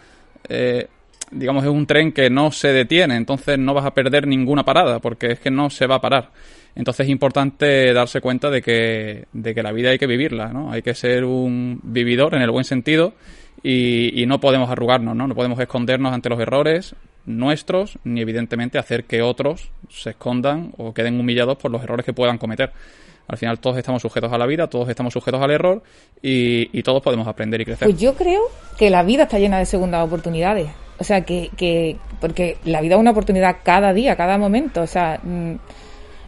Eh, 0.48 0.88
digamos, 1.30 1.64
es 1.64 1.70
un 1.70 1.86
tren 1.86 2.12
que 2.12 2.32
no 2.32 2.52
se 2.52 2.70
detiene, 2.70 3.16
entonces 3.16 3.60
no 3.60 3.76
vas 3.76 3.86
a 3.86 3.94
perder 3.94 4.26
ninguna 4.26 4.66
parada, 4.66 4.98
porque 4.98 5.34
es 5.34 5.40
que 5.40 5.52
no 5.52 5.70
se 5.70 5.86
va 5.86 5.96
a 5.96 6.02
parar. 6.02 6.32
Entonces 6.74 7.06
es 7.06 7.12
importante 7.12 7.94
darse 7.94 8.22
cuenta 8.22 8.50
de 8.50 8.64
que, 8.64 9.26
de 9.34 9.54
que 9.54 9.62
la 9.62 9.72
vida 9.72 9.92
hay 9.92 10.00
que 10.00 10.08
vivirla, 10.08 10.48
¿no? 10.48 10.72
Hay 10.72 10.82
que 10.82 10.96
ser 10.96 11.26
un 11.26 11.80
vividor 11.84 12.34
en 12.34 12.42
el 12.42 12.50
buen 12.50 12.64
sentido 12.64 13.14
y, 13.62 14.26
no 14.26 14.40
podemos 14.40 14.70
arrugarnos, 14.70 15.16
¿no? 15.16 15.28
No 15.28 15.36
podemos 15.36 15.60
escondernos 15.60 16.14
ante 16.14 16.30
los 16.30 16.40
errores 16.40 16.96
nuestros, 17.26 18.00
ni 18.04 18.22
evidentemente 18.22 18.78
hacer 18.78 19.06
que 19.06 19.22
otros 19.22 19.72
se 19.90 20.12
escondan 20.12 20.74
o 20.78 20.94
queden 20.94 21.20
humillados 21.20 21.58
por 21.58 21.72
los 21.72 21.84
errores 21.84 22.06
que 22.06 22.14
puedan 22.14 22.38
cometer. 22.38 22.72
Al 23.28 23.38
final 23.38 23.60
todos 23.60 23.78
estamos 23.78 24.02
sujetos 24.02 24.34
a 24.34 24.38
la 24.40 24.48
vida, 24.48 24.68
todos 24.68 24.90
estamos 24.90 25.14
sujetos 25.14 25.42
al 25.42 25.52
error 25.52 25.84
y, 26.22 26.82
todos 26.82 27.04
podemos 27.04 27.28
aprender 27.28 27.62
y 27.62 27.66
crecer. 27.66 27.88
Pues 27.88 28.02
yo 28.02 28.16
creo 28.16 28.42
que 28.78 28.90
la 28.90 29.04
vida 29.04 29.24
está 29.24 29.38
llena 29.38 29.60
de 29.60 29.66
segundas 29.66 30.04
oportunidades. 30.04 30.68
O 30.98 31.04
sea, 31.04 31.22
que, 31.22 31.52
que 31.56 31.98
porque 32.20 32.58
la 32.66 32.82
vida 32.82 32.96
es 32.96 33.00
una 33.00 33.12
oportunidad 33.12 33.58
cada 33.64 33.94
día, 33.94 34.16
cada 34.16 34.40
momento. 34.40 34.82
O 34.82 34.88
sea, 34.88 35.20
mm, 35.22 35.56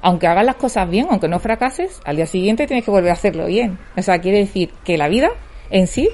aunque 0.01 0.27
hagas 0.27 0.45
las 0.45 0.55
cosas 0.55 0.89
bien, 0.89 1.07
aunque 1.09 1.27
no 1.27 1.39
fracases, 1.39 1.99
al 2.05 2.17
día 2.17 2.27
siguiente 2.27 2.67
tienes 2.67 2.85
que 2.85 2.91
volver 2.91 3.09
a 3.09 3.13
hacerlo 3.13 3.47
bien. 3.47 3.79
O 3.97 4.01
sea, 4.03 4.19
quiere 4.19 4.37
decir 4.37 4.71
que 4.83 4.97
la 4.97 5.07
vida 5.07 5.31
en 5.71 5.87
sí 5.87 6.07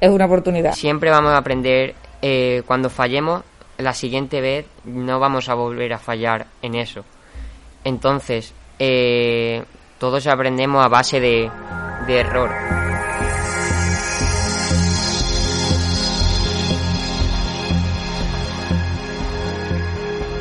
es 0.00 0.10
una 0.10 0.26
oportunidad. 0.26 0.72
Siempre 0.72 1.10
vamos 1.10 1.32
a 1.32 1.38
aprender 1.38 1.94
eh, 2.22 2.62
cuando 2.66 2.90
fallemos, 2.90 3.42
la 3.78 3.94
siguiente 3.94 4.40
vez 4.40 4.66
no 4.84 5.20
vamos 5.20 5.48
a 5.48 5.54
volver 5.54 5.92
a 5.92 5.98
fallar 5.98 6.46
en 6.62 6.74
eso. 6.74 7.04
Entonces, 7.84 8.52
eh, 8.78 9.64
todos 9.98 10.26
aprendemos 10.26 10.84
a 10.84 10.88
base 10.88 11.20
de, 11.20 11.50
de 12.06 12.20
error. 12.20 12.50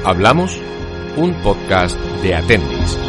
Hablamos, 0.03 0.59
un 1.17 1.33
podcast 1.41 1.97
de 2.21 2.33
Atendis. 2.33 3.06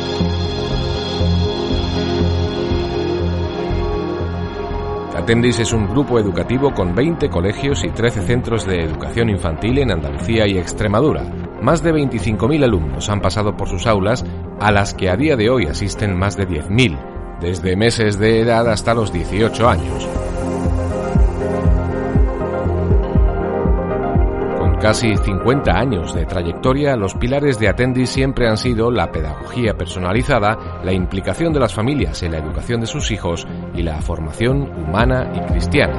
Atendis 5.18 5.58
es 5.58 5.72
un 5.72 5.88
grupo 5.88 6.20
educativo 6.20 6.72
con 6.72 6.94
20 6.94 7.28
colegios 7.28 7.82
y 7.82 7.88
13 7.88 8.22
centros 8.22 8.64
de 8.64 8.84
educación 8.84 9.28
infantil 9.28 9.78
en 9.78 9.90
Andalucía 9.90 10.46
y 10.46 10.56
Extremadura. 10.56 11.24
Más 11.60 11.82
de 11.82 11.92
25.000 11.92 12.62
alumnos 12.62 13.10
han 13.10 13.20
pasado 13.20 13.56
por 13.56 13.68
sus 13.68 13.88
aulas, 13.88 14.24
a 14.60 14.70
las 14.70 14.94
que 14.94 15.10
a 15.10 15.16
día 15.16 15.34
de 15.34 15.50
hoy 15.50 15.66
asisten 15.66 16.16
más 16.16 16.36
de 16.36 16.46
10.000, 16.46 17.40
desde 17.40 17.74
meses 17.74 18.16
de 18.20 18.42
edad 18.42 18.70
hasta 18.70 18.94
los 18.94 19.12
18 19.12 19.68
años. 19.68 20.08
casi 24.80 25.16
50 25.16 25.72
años 25.72 26.14
de 26.14 26.24
trayectoria, 26.24 26.96
los 26.96 27.14
pilares 27.14 27.58
de 27.58 27.68
Atendis 27.68 28.10
siempre 28.10 28.48
han 28.48 28.56
sido 28.56 28.90
la 28.90 29.10
pedagogía 29.10 29.74
personalizada, 29.74 30.80
la 30.84 30.92
implicación 30.92 31.52
de 31.52 31.60
las 31.60 31.74
familias 31.74 32.22
en 32.22 32.32
la 32.32 32.38
educación 32.38 32.80
de 32.80 32.86
sus 32.86 33.10
hijos 33.10 33.46
y 33.78 33.82
la 33.82 34.00
formación 34.02 34.62
humana 34.62 35.32
y 35.34 35.40
cristiana. 35.52 35.96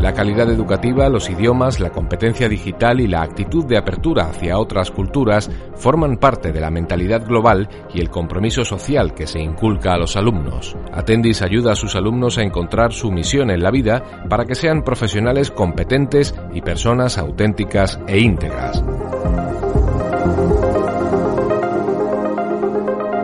La 0.00 0.12
calidad 0.12 0.48
educativa, 0.50 1.08
los 1.08 1.28
idiomas, 1.28 1.80
la 1.80 1.90
competencia 1.90 2.48
digital 2.48 3.00
y 3.00 3.08
la 3.08 3.22
actitud 3.22 3.64
de 3.64 3.76
apertura 3.76 4.28
hacia 4.28 4.58
otras 4.58 4.90
culturas 4.90 5.50
forman 5.74 6.18
parte 6.18 6.52
de 6.52 6.60
la 6.60 6.70
mentalidad 6.70 7.26
global 7.26 7.68
y 7.92 8.00
el 8.00 8.08
compromiso 8.08 8.64
social 8.64 9.14
que 9.14 9.26
se 9.26 9.40
inculca 9.40 9.94
a 9.94 9.98
los 9.98 10.16
alumnos. 10.16 10.76
Atendis 10.92 11.42
ayuda 11.42 11.72
a 11.72 11.76
sus 11.76 11.96
alumnos 11.96 12.38
a 12.38 12.42
encontrar 12.42 12.92
su 12.92 13.10
misión 13.10 13.50
en 13.50 13.62
la 13.62 13.70
vida 13.70 14.22
para 14.28 14.44
que 14.44 14.54
sean 14.54 14.82
profesionales 14.82 15.50
competentes 15.50 16.34
y 16.54 16.60
personas 16.60 17.18
auténticas 17.18 17.98
e 18.06 18.20
íntegras. 18.20 18.84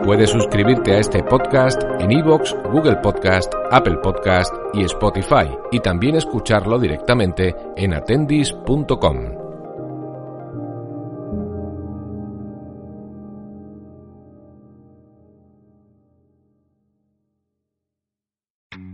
Puedes 0.03 0.31
suscribirte 0.31 0.93
a 0.93 0.99
este 0.99 1.23
podcast 1.23 1.81
en 1.99 2.11
iVoox, 2.11 2.53
Google 2.71 2.97
Podcast, 2.97 3.53
Apple 3.71 3.97
Podcast 4.03 4.53
y 4.73 4.83
Spotify 4.83 5.49
y 5.71 5.79
también 5.79 6.15
escucharlo 6.15 6.77
directamente 6.77 7.55
en 7.77 7.93
atendis.com. 7.93 9.42